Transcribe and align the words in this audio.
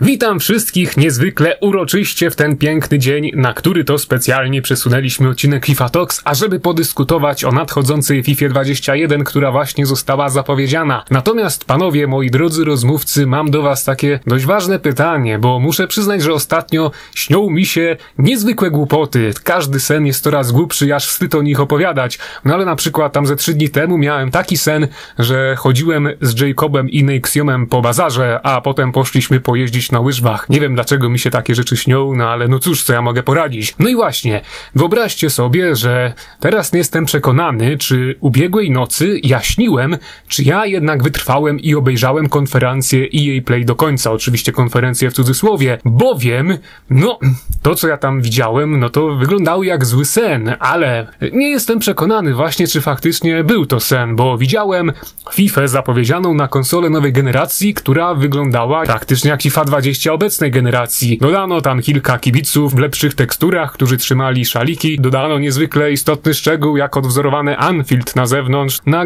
Witam 0.00 0.40
wszystkich 0.40 0.96
niezwykle 0.96 1.56
uroczyście 1.60 2.30
w 2.30 2.36
ten 2.36 2.56
piękny 2.56 2.98
dzień, 2.98 3.30
na 3.34 3.54
który 3.54 3.84
to 3.84 3.98
specjalnie 3.98 4.62
przesunęliśmy 4.62 5.28
odcinek 5.28 5.66
FIFA 5.66 5.88
Talks, 5.88 6.22
ażeby 6.24 6.60
podyskutować 6.60 7.44
o 7.44 7.52
nadchodzącej 7.52 8.22
FIFA 8.22 8.48
21, 8.48 9.24
która 9.24 9.52
właśnie 9.52 9.86
została 9.86 10.28
zapowiedziana. 10.28 11.04
Natomiast 11.10 11.64
panowie, 11.64 12.06
moi 12.06 12.30
drodzy 12.30 12.64
rozmówcy, 12.64 13.26
mam 13.26 13.50
do 13.50 13.62
was 13.62 13.84
takie 13.84 14.20
dość 14.26 14.44
ważne 14.44 14.78
pytanie, 14.78 15.38
bo 15.38 15.60
muszę 15.60 15.86
przyznać, 15.86 16.22
że 16.22 16.32
ostatnio 16.32 16.90
śnią 17.14 17.50
mi 17.50 17.66
się 17.66 17.96
niezwykłe 18.18 18.70
głupoty. 18.70 19.32
Każdy 19.44 19.80
sen 19.80 20.06
jest 20.06 20.22
coraz 20.22 20.52
głupszy, 20.52 20.94
aż 20.94 21.06
wstyd 21.06 21.34
o 21.34 21.42
nich 21.42 21.60
opowiadać. 21.60 22.18
No 22.44 22.54
ale 22.54 22.64
na 22.64 22.76
przykład 22.76 23.12
tam 23.12 23.26
ze 23.26 23.36
trzy 23.36 23.54
dni 23.54 23.70
temu 23.70 23.98
miałem 23.98 24.30
taki 24.30 24.56
sen, 24.56 24.88
że 25.18 25.56
chodziłem 25.56 26.08
z 26.20 26.40
Jacobem 26.40 26.90
i 26.90 27.04
Nexiomem 27.04 27.66
po 27.66 27.82
bazarze, 27.82 28.40
a 28.42 28.60
potem 28.60 28.92
poszliśmy 28.92 29.40
pojeździć 29.40 29.87
na 29.92 30.00
łyżwach. 30.00 30.48
Nie 30.48 30.60
wiem 30.60 30.74
dlaczego 30.74 31.08
mi 31.08 31.18
się 31.18 31.30
takie 31.30 31.54
rzeczy 31.54 31.76
śnią, 31.76 32.14
no 32.14 32.28
ale 32.28 32.48
no 32.48 32.58
cóż, 32.58 32.82
co 32.82 32.92
ja 32.92 33.02
mogę 33.02 33.22
poradzić. 33.22 33.74
No 33.78 33.88
i 33.88 33.94
właśnie, 33.94 34.40
wyobraźcie 34.74 35.30
sobie, 35.30 35.76
że 35.76 36.12
teraz 36.40 36.72
nie 36.72 36.78
jestem 36.78 37.04
przekonany, 37.04 37.78
czy 37.78 38.16
ubiegłej 38.20 38.70
nocy 38.70 39.20
ja 39.22 39.42
śniłem, 39.42 39.96
czy 40.28 40.42
ja 40.42 40.66
jednak 40.66 41.02
wytrwałem 41.02 41.60
i 41.60 41.74
obejrzałem 41.74 42.28
konferencję 42.28 43.00
EA 43.00 43.42
Play 43.44 43.64
do 43.64 43.74
końca. 43.74 44.12
Oczywiście 44.12 44.52
konferencję 44.52 45.10
w 45.10 45.14
cudzysłowie, 45.14 45.78
bowiem, 45.84 46.58
no, 46.90 47.18
to 47.62 47.74
co 47.74 47.88
ja 47.88 47.96
tam 47.96 48.22
widziałem, 48.22 48.80
no 48.80 48.90
to 48.90 49.16
wyglądało 49.16 49.62
jak 49.62 49.84
zły 49.84 50.04
sen, 50.04 50.56
ale 50.60 51.06
nie 51.32 51.50
jestem 51.50 51.78
przekonany 51.78 52.34
właśnie, 52.34 52.66
czy 52.66 52.80
faktycznie 52.80 53.44
był 53.44 53.66
to 53.66 53.80
sen, 53.80 54.16
bo 54.16 54.38
widziałem 54.38 54.92
FIFA 55.32 55.66
zapowiedzianą 55.66 56.34
na 56.34 56.48
konsolę 56.48 56.90
nowej 56.90 57.12
generacji, 57.12 57.74
która 57.74 58.14
wyglądała 58.14 58.84
praktycznie 58.84 59.30
jak 59.30 59.42
FIFA 59.42 59.64
20 59.64 59.77
20 59.78 60.12
obecnej 60.12 60.50
generacji. 60.50 61.18
Dodano 61.18 61.60
tam 61.60 61.82
kilka 61.82 62.18
kibiców 62.18 62.74
w 62.74 62.78
lepszych 62.78 63.14
teksturach, 63.14 63.72
którzy 63.72 63.96
trzymali 63.96 64.44
szaliki. 64.44 65.00
Dodano 65.00 65.38
niezwykle 65.38 65.92
istotny 65.92 66.34
szczegół, 66.34 66.76
jak 66.76 66.96
odwzorowany 66.96 67.58
Anfield 67.58 68.16
na 68.16 68.26
zewnątrz. 68.26 68.78
Na 68.86 69.04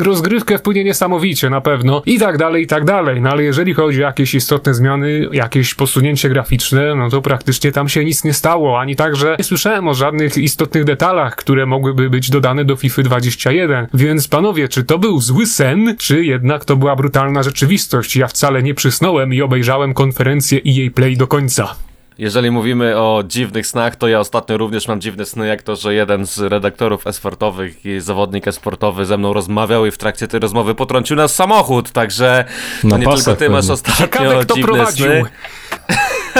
rozgrywkę 0.00 0.58
wpłynie 0.58 0.84
niesamowicie, 0.84 1.50
na 1.50 1.60
pewno. 1.60 2.02
I 2.06 2.18
tak 2.18 2.38
dalej, 2.38 2.62
i 2.62 2.66
tak 2.66 2.84
dalej. 2.84 3.20
No 3.20 3.30
ale 3.30 3.42
jeżeli 3.42 3.74
chodzi 3.74 4.04
o 4.04 4.06
jakieś 4.06 4.34
istotne 4.34 4.74
zmiany, 4.74 5.28
jakieś 5.32 5.74
posunięcie 5.74 6.28
graficzne, 6.28 6.94
no 6.94 7.10
to 7.10 7.22
praktycznie 7.22 7.72
tam 7.72 7.88
się 7.88 8.04
nic 8.04 8.24
nie 8.24 8.32
stało. 8.32 8.80
Ani 8.80 8.96
także 8.96 9.36
nie 9.38 9.44
słyszałem 9.44 9.88
o 9.88 9.94
żadnych 9.94 10.38
istotnych 10.38 10.84
detalach, 10.84 11.36
które 11.36 11.66
mogłyby 11.66 12.10
być 12.10 12.30
dodane 12.30 12.64
do 12.64 12.76
FIFA 12.76 13.02
21. 13.02 13.86
Więc 13.94 14.28
panowie, 14.28 14.68
czy 14.68 14.84
to 14.84 14.98
był 14.98 15.20
zły 15.20 15.46
sen, 15.46 15.96
czy 15.98 16.24
jednak 16.24 16.64
to 16.64 16.76
była 16.76 16.96
brutalna 16.96 17.42
rzeczywistość? 17.42 18.16
Ja 18.16 18.26
wcale 18.26 18.62
nie 18.62 18.74
przysnąłem 18.74 19.34
i 19.34 19.42
obejrzałem 19.42 19.94
konferencję 19.94 20.13
konferencję 20.14 20.60
EA 20.66 20.90
Play 20.94 21.16
do 21.16 21.26
końca. 21.26 21.74
Jeżeli 22.18 22.50
mówimy 22.50 22.96
o 22.96 23.24
dziwnych 23.26 23.66
snach, 23.66 23.96
to 23.96 24.08
ja 24.08 24.20
ostatnio 24.20 24.58
również 24.58 24.88
mam 24.88 25.00
dziwne 25.00 25.24
sny, 25.24 25.46
jak 25.46 25.62
to, 25.62 25.76
że 25.76 25.94
jeden 25.94 26.26
z 26.26 26.38
redaktorów 26.38 27.06
esportowych 27.06 27.86
i 27.86 28.00
zawodnik 28.00 28.48
esportowy 28.48 29.06
ze 29.06 29.18
mną 29.18 29.32
rozmawiał 29.32 29.86
i 29.86 29.90
w 29.90 29.98
trakcie 29.98 30.28
tej 30.28 30.40
rozmowy 30.40 30.74
potrącił 30.74 31.16
nas 31.16 31.34
samochód, 31.34 31.90
także 31.90 32.44
to 32.90 32.98
nie 32.98 33.06
tylko 33.06 33.36
ty 33.36 33.50
masz 33.50 33.70
ostatnio 33.70 34.06
Ciekawe, 34.06 34.44
dziwne 34.54 34.62
prowadził. 34.62 35.06
sny. 35.06 35.22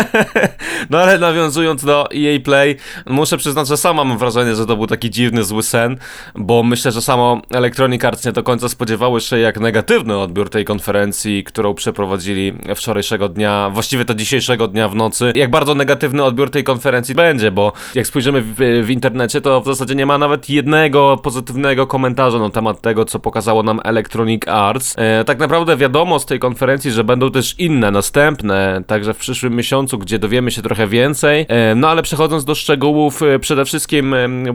no 0.90 0.98
ale 0.98 1.18
nawiązując 1.18 1.84
do 1.84 2.08
EA 2.12 2.40
Play, 2.44 2.76
muszę 3.06 3.36
przyznać, 3.36 3.68
że 3.68 3.76
sam 3.76 3.96
mam 3.96 4.18
wrażenie, 4.18 4.54
że 4.54 4.66
to 4.66 4.76
był 4.76 4.86
taki 4.86 5.10
dziwny, 5.10 5.44
zły 5.44 5.62
sen, 5.62 5.98
bo 6.34 6.62
myślę, 6.62 6.92
że 6.92 7.02
samo 7.02 7.42
Electronic 7.50 8.04
Arts 8.04 8.24
nie 8.24 8.32
do 8.32 8.42
końca 8.42 8.68
spodziewały 8.68 9.20
się, 9.20 9.38
jak 9.38 9.60
negatywny 9.60 10.18
odbiór 10.18 10.50
tej 10.50 10.64
konferencji, 10.64 11.44
którą 11.44 11.74
przeprowadzili 11.74 12.52
wczorajszego 12.74 13.28
dnia, 13.28 13.70
właściwie 13.72 14.04
to 14.04 14.14
dzisiejszego 14.14 14.68
dnia 14.68 14.88
w 14.88 14.94
nocy, 14.94 15.32
jak 15.34 15.50
bardzo 15.50 15.74
negatywny 15.74 16.24
odbiór 16.24 16.50
tej 16.50 16.64
konferencji 16.64 17.14
będzie, 17.14 17.50
bo 17.50 17.72
jak 17.94 18.06
spojrzymy 18.06 18.42
w, 18.42 18.54
w 18.84 18.90
internecie, 18.90 19.40
to 19.40 19.60
w 19.60 19.64
zasadzie 19.64 19.94
nie 19.94 20.06
ma 20.06 20.18
nawet 20.18 20.50
jednego 20.50 21.16
pozytywnego 21.16 21.86
komentarza 21.86 22.38
na 22.38 22.50
temat 22.50 22.80
tego, 22.80 23.04
co 23.04 23.18
pokazało 23.18 23.62
nam 23.62 23.80
Electronic 23.84 24.48
Arts. 24.48 24.94
E, 24.98 25.24
tak 25.24 25.38
naprawdę 25.38 25.76
wiadomo 25.76 26.18
z 26.18 26.26
tej 26.26 26.38
konferencji, 26.38 26.90
że 26.90 27.04
będą 27.04 27.30
też 27.30 27.54
inne, 27.58 27.90
następne, 27.90 28.82
także 28.86 29.14
w 29.14 29.18
przyszłym 29.18 29.56
miesiącu, 29.56 29.83
gdzie 29.92 30.18
dowiemy 30.18 30.50
się 30.50 30.62
trochę 30.62 30.86
więcej. 30.86 31.46
E, 31.48 31.74
no 31.74 31.88
ale 31.88 32.02
przechodząc 32.02 32.44
do 32.44 32.54
szczegółów, 32.54 33.22
e, 33.22 33.38
przede 33.38 33.64
wszystkim 33.64 34.14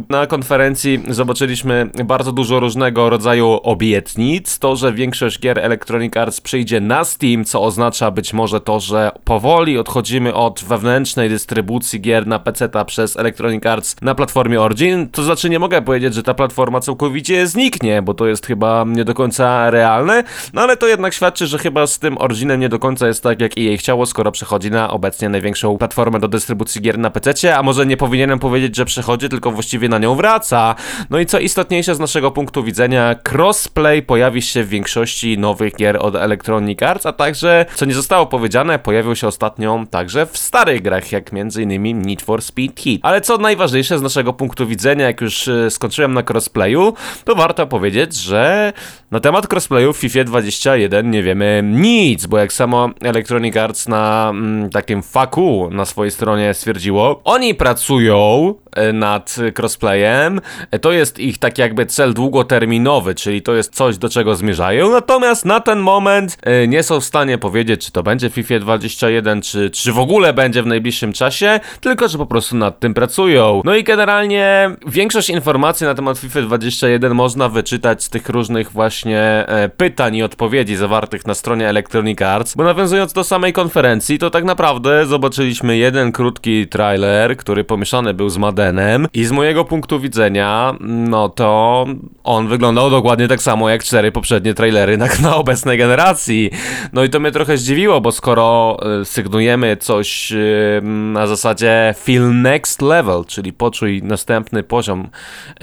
na 0.10 0.28
konferencji 0.28 1.04
zobaczyliśmy 1.08 1.90
bardzo 2.06 2.32
dużo 2.32 2.60
różnego 2.60 3.10
rodzaju 3.10 3.60
obietnic. 3.64 4.60
To, 4.60 4.76
że 4.76 4.94
większość 4.94 5.40
gier 5.40 5.60
Electronic 5.60 6.18
Arts 6.18 6.42
przyjdzie 6.42 6.82
na 6.82 7.04
Steam, 7.04 7.46
co 7.46 7.62
oznacza 7.62 8.12
być 8.12 8.34
może 8.34 8.62
to, 8.62 8.80
że 8.80 9.12
powoli 9.24 9.78
odchodzimy 9.78 10.34
od 10.34 10.64
wewnętrznej 10.68 11.30
dystrybucji 11.30 12.02
gier 12.02 12.28
na 12.28 12.40
PC 12.40 12.70
przez 12.86 13.18
Electronic 13.18 13.66
Arts 13.66 13.96
na 14.02 14.16
platformie 14.16 14.62
Origin. 14.62 15.10
To 15.10 15.24
znaczy 15.24 15.50
nie 15.50 15.60
mogę 15.60 15.82
powiedzieć, 15.82 16.14
że 16.14 16.24
ta 16.24 16.34
platforma 16.34 16.80
całkowicie 16.80 17.48
zniknie, 17.48 18.02
bo 18.02 18.14
to 18.14 18.28
jest 18.28 18.46
chyba 18.46 18.86
nie 18.88 19.06
do 19.06 19.14
końca 19.14 19.70
realne, 19.70 20.24
no 20.54 20.62
ale 20.62 20.78
to 20.78 20.88
jednak 20.88 21.14
świadczy, 21.14 21.48
że 21.48 21.58
chyba 21.58 21.88
z 21.88 22.00
tym 22.00 22.18
Originem 22.18 22.60
nie 22.60 22.70
do 22.70 22.80
końca 22.80 23.08
jest 23.08 23.24
tak, 23.24 23.42
jak 23.42 23.58
jej 23.58 23.78
chciało, 23.78 24.06
skoro 24.06 24.32
przechodzi 24.32 24.72
na 24.72 24.92
obecnie 25.20 25.30
największą 25.30 25.78
platformę 25.78 26.20
do 26.20 26.28
dystrybucji 26.28 26.82
gier 26.82 26.98
na 26.98 27.10
PC, 27.10 27.58
a 27.58 27.64
może 27.64 27.86
nie 27.86 27.98
powinienem 27.98 28.40
powiedzieć, 28.40 28.76
że 28.76 28.86
przechodzi, 28.86 29.30
tylko 29.30 29.52
właściwie 29.52 29.90
na 29.90 29.98
nią 29.98 30.16
wraca. 30.16 30.76
No 31.10 31.20
i 31.20 31.26
co 31.26 31.40
istotniejsze 31.40 31.96
z 31.96 32.00
naszego 32.00 32.32
punktu 32.32 32.64
widzenia, 32.64 33.16
crossplay 33.32 34.02
pojawi 34.04 34.42
się 34.42 34.64
w 34.64 34.70
większości 34.70 35.38
nowych 35.38 35.76
gier 35.76 35.98
od 36.02 36.16
Electronic 36.16 36.84
Arts, 36.84 37.06
a 37.06 37.14
także, 37.14 37.66
co 37.76 37.86
nie 37.86 37.94
zostało 37.94 38.26
powiedziane, 38.26 38.80
pojawił 38.80 39.16
się 39.16 39.28
ostatnio 39.28 39.86
także 39.90 40.26
w 40.26 40.38
starych 40.38 40.82
grach, 40.82 41.12
jak 41.12 41.32
m.in. 41.34 42.02
Need 42.02 42.22
for 42.22 42.42
Speed 42.42 42.84
Heat. 42.84 43.00
Ale 43.04 43.22
co 43.22 43.38
najważniejsze 43.38 44.00
z 44.00 44.02
naszego 44.02 44.34
punktu 44.34 44.68
widzenia, 44.68 45.06
jak 45.06 45.22
już 45.22 45.48
e, 45.48 45.72
skończyłem 45.72 46.14
na 46.14 46.24
crossplayu, 46.30 46.94
to 47.26 47.36
warto 47.36 47.68
powiedzieć, 47.68 48.16
że 48.16 48.74
na 49.12 49.20
temat 49.20 49.54
crossplayu 49.54 49.94
w 49.94 49.98
FIFA 49.98 50.24
21 50.24 51.12
nie 51.12 51.24
wiemy 51.24 51.62
nic, 51.64 52.26
bo 52.26 52.38
jak 52.38 52.54
samo 52.54 52.90
Electronic 53.02 53.58
Arts 53.58 53.88
na 53.88 54.30
mm, 54.30 54.70
takim 54.70 55.04
faku 55.10 55.70
na 55.72 55.86
swojej 55.86 56.12
stronie 56.12 56.54
stwierdziło, 56.54 57.22
oni 57.24 57.56
pracują 57.56 58.54
e, 58.72 58.94
nad 58.94 59.36
crossplayem, 59.60 60.42
e, 60.72 60.80
to 60.80 60.92
jest 60.92 61.20
ich 61.20 61.38
tak 61.38 61.58
jakby 61.58 61.86
cel 61.86 62.14
długoterminowy, 62.14 63.16
czyli 63.16 63.42
to 63.42 63.54
jest 63.54 63.76
coś, 63.76 63.98
do 63.98 64.10
czego 64.10 64.36
zmierzają, 64.36 64.92
natomiast 64.92 65.46
na 65.46 65.60
ten 65.60 65.80
moment 65.80 66.38
e, 66.44 66.68
nie 66.68 66.84
są 66.84 67.00
w 67.00 67.06
stanie 67.06 67.38
powiedzieć, 67.38 67.86
czy 67.86 67.92
to 67.92 68.04
będzie 68.04 68.30
FIFA 68.30 68.60
21, 68.60 69.42
czy, 69.42 69.70
czy 69.70 69.94
w 69.94 70.00
ogóle 70.00 70.34
będzie 70.34 70.64
w 70.64 70.68
najbliższym 70.68 71.14
czasie, 71.14 71.60
tylko 71.82 72.08
że 72.08 72.18
po 72.18 72.26
prostu 72.26 72.56
nad 72.56 72.80
tym 72.80 72.94
pracują. 72.94 73.62
No 73.66 73.76
i 73.76 73.84
generalnie 73.84 74.72
większość 74.88 75.30
informacji 75.30 75.86
na 75.86 75.96
temat 75.96 76.18
FIFA 76.18 76.42
21 76.42 77.16
można 77.16 77.50
wyczytać 77.50 78.04
z 78.04 78.10
tych 78.10 78.30
różnych 78.30 78.72
właśnie 78.72 79.46
pytań 79.78 80.16
i 80.16 80.24
odpowiedzi 80.24 80.76
zawartych 80.76 81.28
na 81.28 81.34
stronie 81.34 81.70
Electronic 81.70 82.22
Arts, 82.22 82.56
bo 82.56 82.64
nawiązując 82.64 83.14
do 83.14 83.24
samej 83.24 83.54
konferencji, 83.54 84.20
to 84.20 84.30
tak 84.30 84.44
naprawdę 84.44 84.99
zobaczyliśmy 85.06 85.78
jeden 85.78 86.12
krótki 86.12 86.68
trailer, 86.68 87.38
który 87.38 87.64
pomieszany 87.64 88.14
był 88.14 88.30
z 88.30 88.38
Madenem 88.38 89.08
i 89.14 89.26
z 89.26 89.32
mojego 89.32 89.66
punktu 89.66 90.00
widzenia, 90.00 90.76
no 90.80 91.30
to 91.30 91.86
on 92.24 92.48
wyglądał 92.48 92.90
dokładnie 92.90 93.28
tak 93.28 93.42
samo 93.42 93.70
jak 93.70 93.84
cztery 93.84 94.12
poprzednie 94.12 94.54
trailery 94.54 94.98
na, 94.98 95.08
na 95.24 95.36
obecnej 95.36 95.78
generacji. 95.78 96.50
No 96.94 97.04
i 97.04 97.10
to 97.10 97.20
mnie 97.20 97.32
trochę 97.32 97.58
zdziwiło, 97.58 98.02
bo 98.02 98.12
skoro 98.12 98.78
y, 99.02 99.06
sygnujemy 99.06 99.78
coś 99.78 100.32
y, 100.32 100.82
na 101.14 101.28
zasadzie 101.28 101.96
feel 102.04 102.42
next 102.42 102.82
level, 102.82 103.26
czyli 103.28 103.54
poczuj 103.54 104.02
następny 104.04 104.64
poziom, 104.64 105.10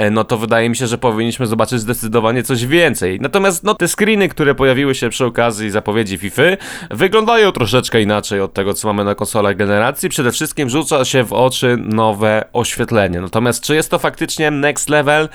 y, 0.00 0.10
no 0.10 0.24
to 0.24 0.38
wydaje 0.38 0.68
mi 0.68 0.76
się, 0.76 0.86
że 0.86 0.98
powinniśmy 0.98 1.46
zobaczyć 1.46 1.80
zdecydowanie 1.80 2.42
coś 2.42 2.66
więcej. 2.66 3.20
Natomiast 3.20 3.64
no 3.64 3.74
te 3.74 3.88
screeny, 3.88 4.28
które 4.28 4.54
pojawiły 4.54 4.94
się 4.94 5.08
przy 5.08 5.24
okazji 5.24 5.70
zapowiedzi 5.70 6.18
FIFA 6.18 6.42
wyglądają 6.90 7.52
troszeczkę 7.52 8.02
inaczej 8.02 8.40
od 8.40 8.52
tego, 8.52 8.74
co 8.74 8.88
mamy 8.88 9.04
na 9.04 9.14
konsolach 9.16 9.56
generacji. 9.56 10.08
Przede 10.08 10.32
wszystkim 10.32 10.70
rzuca 10.70 11.04
się 11.04 11.24
w 11.24 11.32
oczy 11.32 11.76
nowe 11.80 12.44
oświetlenie. 12.52 13.20
Natomiast 13.20 13.62
czy 13.64 13.74
jest 13.74 13.90
to 13.90 13.98
faktycznie 13.98 14.50
next 14.50 14.88
level? 14.88 15.28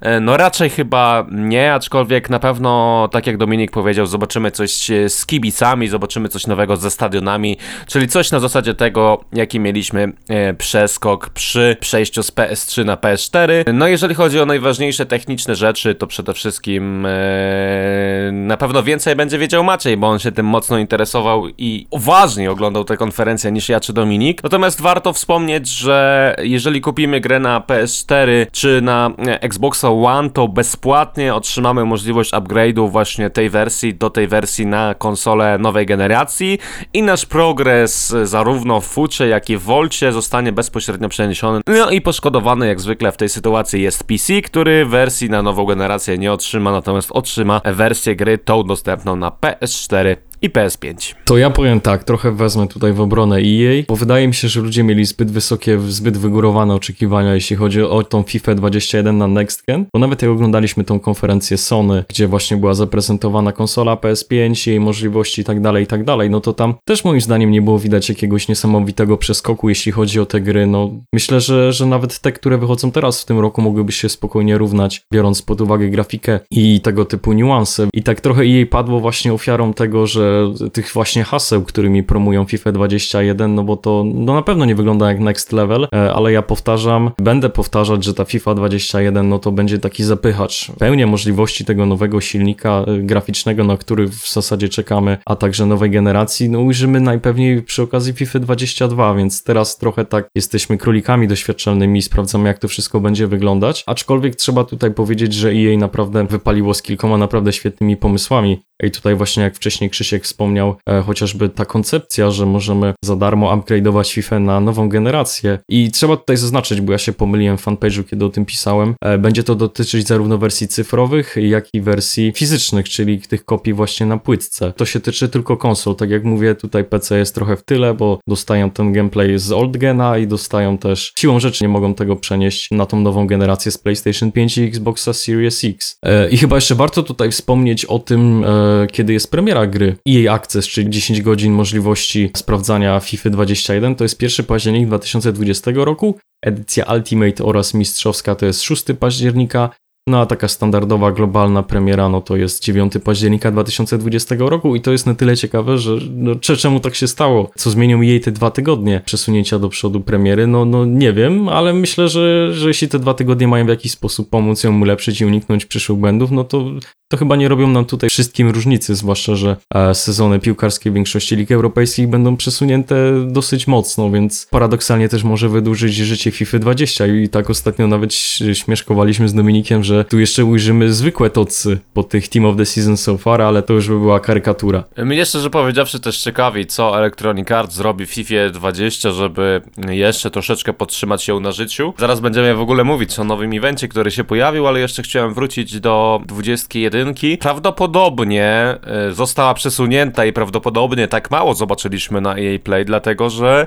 E, 0.00 0.20
no 0.20 0.36
raczej 0.36 0.70
chyba 0.70 1.26
nie, 1.32 1.74
aczkolwiek 1.74 2.30
na 2.30 2.38
pewno, 2.38 3.08
tak 3.12 3.26
jak 3.26 3.36
Dominik 3.36 3.70
powiedział, 3.70 4.06
zobaczymy 4.06 4.50
coś 4.50 4.90
z 5.08 5.26
kibicami, 5.26 5.88
zobaczymy 5.88 6.28
coś 6.28 6.46
nowego 6.46 6.76
ze 6.76 6.90
stadionami, 6.90 7.56
czyli 7.86 8.08
coś 8.08 8.30
na 8.30 8.40
zasadzie 8.40 8.74
tego, 8.74 9.24
jaki 9.32 9.60
mieliśmy 9.60 10.12
e, 10.28 10.54
przeskok 10.54 11.30
przy 11.30 11.76
przejściu 11.80 12.22
z 12.22 12.32
PS3 12.32 12.84
na 12.84 12.96
PS4. 12.96 13.72
No 13.74 13.86
jeżeli 13.86 14.14
chodzi 14.14 14.40
o 14.40 14.46
najważniejsze 14.46 15.06
techniczne 15.06 15.56
rzeczy, 15.56 15.94
to 15.94 16.06
przede 16.06 16.34
wszystkim 16.34 17.06
e, 17.06 18.30
na 18.32 18.56
pewno 18.56 18.82
więcej 18.82 19.16
będzie 19.16 19.38
wiedział 19.38 19.64
Maciej, 19.64 19.96
bo 19.96 20.08
on 20.08 20.18
się 20.18 20.32
tym 20.32 20.46
mocno 20.46 20.78
interesował 20.78 21.48
i 21.58 21.86
uważnie 21.90 22.50
oglądał 22.50 22.84
tę 22.84 22.96
konferencję 22.96 23.27
niż 23.52 23.68
ja 23.68 23.80
czy 23.80 23.92
Dominik. 23.92 24.42
Natomiast 24.42 24.80
warto 24.80 25.12
wspomnieć, 25.12 25.68
że 25.68 26.34
jeżeli 26.42 26.80
kupimy 26.80 27.20
grę 27.20 27.38
na 27.38 27.60
PS4 27.60 28.46
czy 28.52 28.80
na 28.82 29.10
Xboxa 29.40 29.90
One, 29.90 30.30
to 30.30 30.48
bezpłatnie 30.48 31.34
otrzymamy 31.34 31.84
możliwość 31.84 32.32
upgrade'u 32.32 32.90
właśnie 32.90 33.30
tej 33.30 33.50
wersji 33.50 33.94
do 33.94 34.10
tej 34.10 34.28
wersji 34.28 34.66
na 34.66 34.94
konsolę 34.94 35.58
nowej 35.58 35.86
generacji 35.86 36.58
i 36.92 37.02
nasz 37.02 37.26
progres 37.26 38.14
zarówno 38.24 38.80
w 38.80 38.86
fucie, 38.86 39.28
jak 39.28 39.50
i 39.50 39.56
w 39.56 39.62
Volcie 39.62 40.12
zostanie 40.12 40.52
bezpośrednio 40.52 41.08
przeniesiony. 41.08 41.60
No 41.66 41.90
i 41.90 42.00
poszkodowany 42.00 42.66
jak 42.66 42.80
zwykle 42.80 43.12
w 43.12 43.16
tej 43.16 43.28
sytuacji 43.28 43.82
jest 43.82 44.04
PC, 44.04 44.42
który 44.42 44.86
wersji 44.86 45.30
na 45.30 45.42
nową 45.42 45.64
generację 45.64 46.18
nie 46.18 46.32
otrzyma, 46.32 46.72
natomiast 46.72 47.12
otrzyma 47.12 47.60
wersję 47.64 48.16
gry 48.16 48.38
tą 48.38 48.62
dostępną 48.62 49.16
na 49.16 49.30
PS4 49.30 50.16
i 50.42 50.50
PS5. 50.50 51.14
To 51.24 51.38
ja 51.38 51.50
powiem 51.50 51.80
tak, 51.80 52.04
trochę 52.04 52.32
wezmę 52.32 52.68
tutaj 52.68 52.92
w 52.92 53.00
obronę 53.00 53.36
EA, 53.36 53.82
bo 53.88 53.96
wydaje 53.96 54.28
mi 54.28 54.34
się, 54.34 54.48
że 54.48 54.60
ludzie 54.60 54.82
mieli 54.82 55.04
zbyt 55.04 55.30
wysokie, 55.30 55.80
zbyt 55.80 56.16
wygórowane 56.16 56.74
oczekiwania, 56.74 57.34
jeśli 57.34 57.56
chodzi 57.56 57.82
o 57.82 58.02
tą 58.02 58.22
FIFA 58.22 58.54
21 58.54 59.18
na 59.18 59.28
Next 59.28 59.62
Gen, 59.68 59.86
bo 59.92 59.98
nawet 59.98 60.22
jak 60.22 60.30
oglądaliśmy 60.30 60.84
tą 60.84 61.00
konferencję 61.00 61.58
Sony, 61.58 62.04
gdzie 62.08 62.28
właśnie 62.28 62.56
była 62.56 62.74
zaprezentowana 62.74 63.52
konsola 63.52 63.94
PS5, 63.94 64.70
jej 64.70 64.80
możliwości 64.80 65.40
i 65.40 65.44
tak 65.44 65.60
dalej, 65.60 65.84
i 65.84 65.86
tak 65.86 66.04
dalej, 66.04 66.30
no 66.30 66.40
to 66.40 66.52
tam 66.52 66.74
też 66.84 67.04
moim 67.04 67.20
zdaniem 67.20 67.50
nie 67.50 67.62
było 67.62 67.78
widać 67.78 68.08
jakiegoś 68.08 68.48
niesamowitego 68.48 69.16
przeskoku, 69.16 69.68
jeśli 69.68 69.92
chodzi 69.92 70.20
o 70.20 70.26
te 70.26 70.40
gry, 70.40 70.66
no 70.66 70.90
myślę, 71.14 71.40
że, 71.40 71.72
że 71.72 71.86
nawet 71.86 72.18
te, 72.18 72.32
które 72.32 72.58
wychodzą 72.58 72.90
teraz 72.90 73.22
w 73.22 73.24
tym 73.24 73.38
roku 73.38 73.62
mogłyby 73.62 73.92
się 73.92 74.08
spokojnie 74.08 74.58
równać, 74.58 75.02
biorąc 75.12 75.42
pod 75.42 75.60
uwagę 75.60 75.88
grafikę 75.88 76.40
i 76.50 76.80
tego 76.80 77.04
typu 77.04 77.32
niuanse. 77.32 77.88
I 77.94 78.02
tak 78.02 78.20
trochę 78.20 78.42
EA 78.42 78.66
padło 78.70 79.00
właśnie 79.00 79.32
ofiarą 79.32 79.74
tego, 79.74 80.06
że 80.06 80.27
tych 80.72 80.92
właśnie 80.92 81.24
haseł, 81.24 81.62
którymi 81.62 82.02
promują 82.02 82.44
FIFA 82.44 82.72
21, 82.72 83.54
no 83.54 83.64
bo 83.64 83.76
to 83.76 84.04
no 84.14 84.34
na 84.34 84.42
pewno 84.42 84.64
nie 84.64 84.74
wygląda 84.74 85.08
jak 85.08 85.20
next 85.20 85.52
level, 85.52 85.88
e, 85.94 86.12
ale 86.12 86.32
ja 86.32 86.42
powtarzam, 86.42 87.10
będę 87.18 87.48
powtarzać, 87.48 88.04
że 88.04 88.14
ta 88.14 88.24
FIFA 88.24 88.54
21 88.54 89.28
no 89.28 89.38
to 89.38 89.52
będzie 89.52 89.78
taki 89.78 90.04
zapychacz. 90.04 90.72
Pełnia 90.78 91.06
możliwości 91.06 91.64
tego 91.64 91.86
nowego 91.86 92.20
silnika 92.20 92.84
e, 92.86 92.98
graficznego, 92.98 93.64
na 93.64 93.76
który 93.76 94.08
w 94.08 94.28
zasadzie 94.28 94.68
czekamy, 94.68 95.18
a 95.26 95.36
także 95.36 95.66
nowej 95.66 95.90
generacji, 95.90 96.50
no 96.50 96.60
ujrzymy 96.60 97.00
najpewniej 97.00 97.62
przy 97.62 97.82
okazji 97.82 98.12
FIFA 98.12 98.38
22, 98.38 99.14
więc 99.14 99.44
teraz 99.44 99.78
trochę 99.78 100.04
tak 100.04 100.28
jesteśmy 100.34 100.78
królikami 100.78 101.28
doświadczalnymi 101.28 101.98
i 101.98 102.02
sprawdzamy 102.02 102.48
jak 102.48 102.58
to 102.58 102.68
wszystko 102.68 103.00
będzie 103.00 103.26
wyglądać, 103.26 103.84
aczkolwiek 103.86 104.36
trzeba 104.36 104.64
tutaj 104.64 104.94
powiedzieć, 104.94 105.34
że 105.34 105.50
EA 105.50 105.78
naprawdę 105.78 106.26
wypaliło 106.26 106.74
z 106.74 106.82
kilkoma 106.82 107.18
naprawdę 107.18 107.52
świetnymi 107.52 107.96
pomysłami. 107.96 108.60
I 108.82 108.90
tutaj 108.90 109.14
właśnie 109.14 109.42
jak 109.42 109.54
wcześniej 109.54 109.90
Krzysiek 109.90 110.17
wspomniał, 110.24 110.76
e, 110.88 111.02
chociażby 111.02 111.48
ta 111.48 111.64
koncepcja, 111.64 112.30
że 112.30 112.46
możemy 112.46 112.94
za 113.04 113.16
darmo 113.16 113.56
upgrade'ować 113.56 114.14
FIFA 114.14 114.38
na 114.40 114.60
nową 114.60 114.88
generację. 114.88 115.58
I 115.68 115.90
trzeba 115.90 116.16
tutaj 116.16 116.36
zaznaczyć, 116.36 116.80
bo 116.80 116.92
ja 116.92 116.98
się 116.98 117.12
pomyliłem 117.12 117.58
w 117.58 117.66
fanpage'u, 117.66 118.04
kiedy 118.04 118.24
o 118.24 118.28
tym 118.28 118.44
pisałem. 118.44 118.94
E, 119.04 119.18
będzie 119.18 119.42
to 119.42 119.54
dotyczyć 119.54 120.06
zarówno 120.06 120.38
wersji 120.38 120.68
cyfrowych, 120.68 121.36
jak 121.40 121.74
i 121.74 121.80
wersji 121.80 122.32
fizycznych, 122.36 122.88
czyli 122.88 123.20
tych 123.20 123.44
kopii 123.44 123.72
właśnie 123.72 124.06
na 124.06 124.18
płytce. 124.18 124.72
To 124.76 124.86
się 124.86 125.00
tyczy 125.00 125.28
tylko 125.28 125.56
konsol. 125.56 125.96
Tak 125.96 126.10
jak 126.10 126.24
mówię, 126.24 126.54
tutaj 126.54 126.84
PC 126.84 127.18
jest 127.18 127.34
trochę 127.34 127.56
w 127.56 127.62
tyle, 127.62 127.94
bo 127.94 128.18
dostają 128.28 128.70
ten 128.70 128.92
gameplay 128.92 129.38
z 129.38 129.52
old 129.52 129.76
gena 129.76 130.18
i 130.18 130.26
dostają 130.26 130.78
też, 130.78 131.12
siłą 131.18 131.40
rzeczy 131.40 131.64
nie 131.64 131.68
mogą 131.68 131.94
tego 131.94 132.16
przenieść 132.16 132.70
na 132.70 132.86
tą 132.86 133.00
nową 133.00 133.26
generację 133.26 133.72
z 133.72 133.78
PlayStation 133.78 134.32
5 134.32 134.58
i 134.58 134.64
Xboxa 134.64 135.12
Series 135.12 135.64
X. 135.64 135.98
E, 136.02 136.28
I 136.28 136.36
chyba 136.36 136.56
jeszcze 136.56 136.74
warto 136.74 137.02
tutaj 137.02 137.30
wspomnieć 137.30 137.84
o 137.84 137.98
tym, 137.98 138.44
kiedy 138.92 139.12
jest 139.12 139.30
premiera 139.30 139.66
gry. 139.66 139.96
EA 140.08 140.32
Access, 140.32 140.68
czyli 140.68 140.90
10 140.90 141.22
godzin 141.22 141.52
możliwości 141.52 142.30
sprawdzania 142.36 143.00
FIFA 143.00 143.30
21, 143.30 143.94
to 143.94 144.04
jest 144.04 144.22
1 144.22 144.46
październik 144.46 144.86
2020 144.86 145.70
roku, 145.74 146.18
edycja 146.44 146.84
Ultimate 146.84 147.44
oraz 147.44 147.74
mistrzowska 147.74 148.34
to 148.34 148.46
jest 148.46 148.62
6 148.62 148.84
października, 148.98 149.70
no 150.08 150.20
a 150.20 150.26
taka 150.26 150.48
standardowa, 150.48 151.12
globalna 151.12 151.62
premiera, 151.62 152.08
no 152.08 152.20
to 152.20 152.36
jest 152.36 152.64
9 152.64 152.92
października 153.04 153.50
2020 153.50 154.34
roku 154.38 154.76
i 154.76 154.80
to 154.80 154.92
jest 154.92 155.06
na 155.06 155.14
tyle 155.14 155.36
ciekawe, 155.36 155.78
że 155.78 155.98
no, 156.10 156.34
czemu 156.36 156.80
tak 156.80 156.94
się 156.94 157.08
stało? 157.08 157.50
Co 157.56 157.70
zmienią 157.70 158.00
jej 158.00 158.20
te 158.20 158.32
dwa 158.32 158.50
tygodnie 158.50 159.02
przesunięcia 159.04 159.58
do 159.58 159.68
przodu 159.68 160.00
premiery? 160.00 160.46
No, 160.46 160.64
no 160.64 160.84
nie 160.84 161.12
wiem, 161.12 161.48
ale 161.48 161.72
myślę, 161.72 162.08
że, 162.08 162.54
że 162.54 162.68
jeśli 162.68 162.88
te 162.88 162.98
dwa 162.98 163.14
tygodnie 163.14 163.48
mają 163.48 163.66
w 163.66 163.68
jakiś 163.68 163.92
sposób 163.92 164.30
pomóc 164.30 164.64
ją 164.64 164.80
ulepszyć 164.80 165.20
i 165.20 165.26
uniknąć 165.26 165.66
przyszłych 165.66 165.98
błędów, 165.98 166.30
no 166.30 166.44
to 166.44 166.64
to 167.08 167.16
chyba 167.16 167.36
nie 167.36 167.48
robią 167.48 167.68
nam 167.68 167.84
tutaj 167.84 168.10
wszystkim 168.10 168.50
różnicy, 168.50 168.94
zwłaszcza, 168.94 169.36
że 169.36 169.56
e, 169.74 169.94
sezony 169.94 170.38
piłkarskie 170.38 170.90
w 170.90 170.94
większości 170.94 171.36
lig 171.36 171.52
europejskich 171.52 172.08
będą 172.08 172.36
przesunięte 172.36 172.96
dosyć 173.26 173.66
mocno, 173.66 174.10
więc 174.10 174.46
paradoksalnie 174.50 175.08
też 175.08 175.24
może 175.24 175.48
wydłużyć 175.48 175.94
życie 175.94 176.30
FIFA 176.30 176.58
20 176.58 177.06
i 177.06 177.28
tak 177.28 177.50
ostatnio 177.50 177.86
nawet 177.86 178.14
śmieszkowaliśmy 178.52 179.28
z 179.28 179.34
Dominikiem, 179.34 179.84
że 179.84 180.04
tu 180.04 180.18
jeszcze 180.18 180.44
ujrzymy 180.44 180.92
zwykłe 180.92 181.30
tocy 181.30 181.78
po 181.94 182.02
tych 182.02 182.28
Team 182.28 182.44
of 182.44 182.56
the 182.56 182.66
Season 182.66 182.96
so 182.96 183.18
far, 183.18 183.42
ale 183.42 183.62
to 183.62 183.72
już 183.72 183.88
by 183.88 183.98
była 183.98 184.20
karykatura. 184.20 184.84
Mnie 184.96 185.26
szczerze 185.26 185.50
powiedziawszy 185.50 186.00
też 186.00 186.18
ciekawi, 186.18 186.66
co 186.66 186.98
Electronic 186.98 187.50
Arts 187.50 187.74
zrobi 187.74 188.06
w 188.06 188.10
FIFA 188.10 188.50
20, 188.52 189.10
żeby 189.10 189.62
jeszcze 189.88 190.30
troszeczkę 190.30 190.72
podtrzymać 190.72 191.22
się 191.22 191.40
na 191.40 191.52
życiu. 191.52 191.94
Zaraz 191.98 192.20
będziemy 192.20 192.54
w 192.54 192.60
ogóle 192.60 192.84
mówić 192.84 193.18
o 193.18 193.24
nowym 193.24 193.52
evencie, 193.52 193.88
który 193.88 194.10
się 194.10 194.24
pojawił, 194.24 194.66
ale 194.66 194.80
jeszcze 194.80 195.02
chciałem 195.02 195.34
wrócić 195.34 195.80
do 195.80 196.20
21 196.26 196.97
jedynki 196.98 197.38
prawdopodobnie 197.38 198.44
e, 198.44 199.12
została 199.12 199.54
przesunięta 199.54 200.24
i 200.24 200.32
prawdopodobnie 200.32 201.08
tak 201.08 201.30
mało 201.30 201.54
zobaczyliśmy 201.54 202.20
na 202.20 202.36
EA 202.38 202.58
Play, 202.64 202.84
dlatego 202.84 203.30
że 203.30 203.66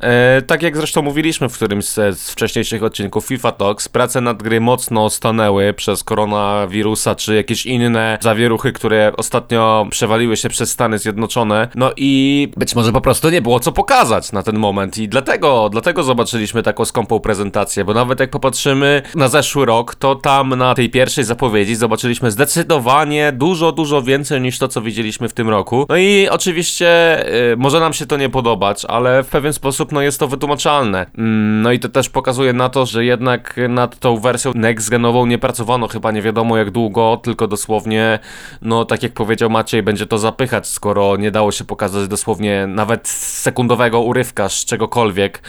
e, 0.00 0.42
tak 0.42 0.62
jak 0.62 0.76
zresztą 0.76 1.02
mówiliśmy 1.02 1.48
w 1.48 1.54
którymś 1.54 1.84
z 1.84 2.30
wcześniejszych 2.30 2.82
odcinków 2.82 3.26
FIFA 3.26 3.52
Talks, 3.52 3.88
prace 3.88 4.20
nad 4.20 4.42
gry 4.42 4.60
mocno 4.60 5.10
stanęły 5.10 5.72
przez 5.72 6.04
koronawirusa 6.04 7.14
czy 7.14 7.34
jakieś 7.34 7.66
inne 7.66 8.18
zawieruchy, 8.20 8.72
które 8.72 9.12
ostatnio 9.16 9.86
przewaliły 9.90 10.36
się 10.36 10.48
przez 10.48 10.70
Stany 10.70 10.98
Zjednoczone. 10.98 11.68
No 11.74 11.90
i 11.96 12.48
być 12.56 12.74
może 12.74 12.92
po 12.92 13.00
prostu 13.00 13.30
nie 13.30 13.42
było 13.42 13.60
co 13.60 13.72
pokazać 13.72 14.32
na 14.32 14.42
ten 14.42 14.58
moment 14.58 14.98
i 14.98 15.08
dlatego, 15.08 15.68
dlatego 15.72 16.02
zobaczyliśmy 16.02 16.62
taką 16.62 16.84
skąpą 16.84 17.20
prezentację, 17.20 17.84
bo 17.84 17.94
nawet 17.94 18.20
jak 18.20 18.30
popatrzymy 18.30 19.02
na 19.14 19.28
zeszły 19.28 19.66
rok, 19.66 19.94
to 19.94 20.14
tam 20.14 20.48
na 20.48 20.74
tej 20.74 20.90
pierwszej 20.90 21.24
zapowiedzi 21.24 21.74
zobaczyliśmy 21.74 22.30
zdecydowanie 22.30 22.71
zdecydowanie 22.72 23.32
dużo, 23.32 23.72
dużo 23.72 24.02
więcej 24.02 24.40
niż 24.40 24.58
to, 24.58 24.68
co 24.68 24.82
widzieliśmy 24.82 25.28
w 25.28 25.32
tym 25.32 25.48
roku. 25.48 25.86
No 25.88 25.96
i 25.96 26.28
oczywiście 26.28 26.88
y, 27.52 27.56
może 27.56 27.80
nam 27.80 27.92
się 27.92 28.06
to 28.06 28.16
nie 28.16 28.28
podobać, 28.28 28.84
ale 28.84 29.22
w 29.22 29.28
pewien 29.28 29.52
sposób 29.52 29.92
no 29.92 30.02
jest 30.02 30.20
to 30.20 30.28
wytłumaczalne. 30.28 31.06
Mm, 31.18 31.62
no 31.62 31.72
i 31.72 31.78
to 31.78 31.88
też 31.88 32.08
pokazuje 32.08 32.52
na 32.52 32.68
to, 32.68 32.86
że 32.86 33.04
jednak 33.04 33.60
nad 33.68 33.98
tą 33.98 34.18
wersją 34.18 34.52
next-genową 34.52 35.26
nie 35.26 35.38
pracowano 35.38 35.88
chyba 35.88 36.10
nie 36.10 36.22
wiadomo 36.22 36.56
jak 36.56 36.70
długo, 36.70 37.20
tylko 37.22 37.48
dosłownie, 37.48 38.18
no 38.62 38.84
tak 38.84 39.02
jak 39.02 39.12
powiedział 39.12 39.50
Maciej, 39.50 39.82
będzie 39.82 40.06
to 40.06 40.18
zapychać, 40.18 40.66
skoro 40.66 41.16
nie 41.16 41.30
dało 41.30 41.52
się 41.52 41.64
pokazać 41.64 42.08
dosłownie 42.08 42.66
nawet 42.66 43.08
sekundowego 43.08 44.00
urywka 44.00 44.48
z 44.48 44.64
czegokolwiek 44.64 45.42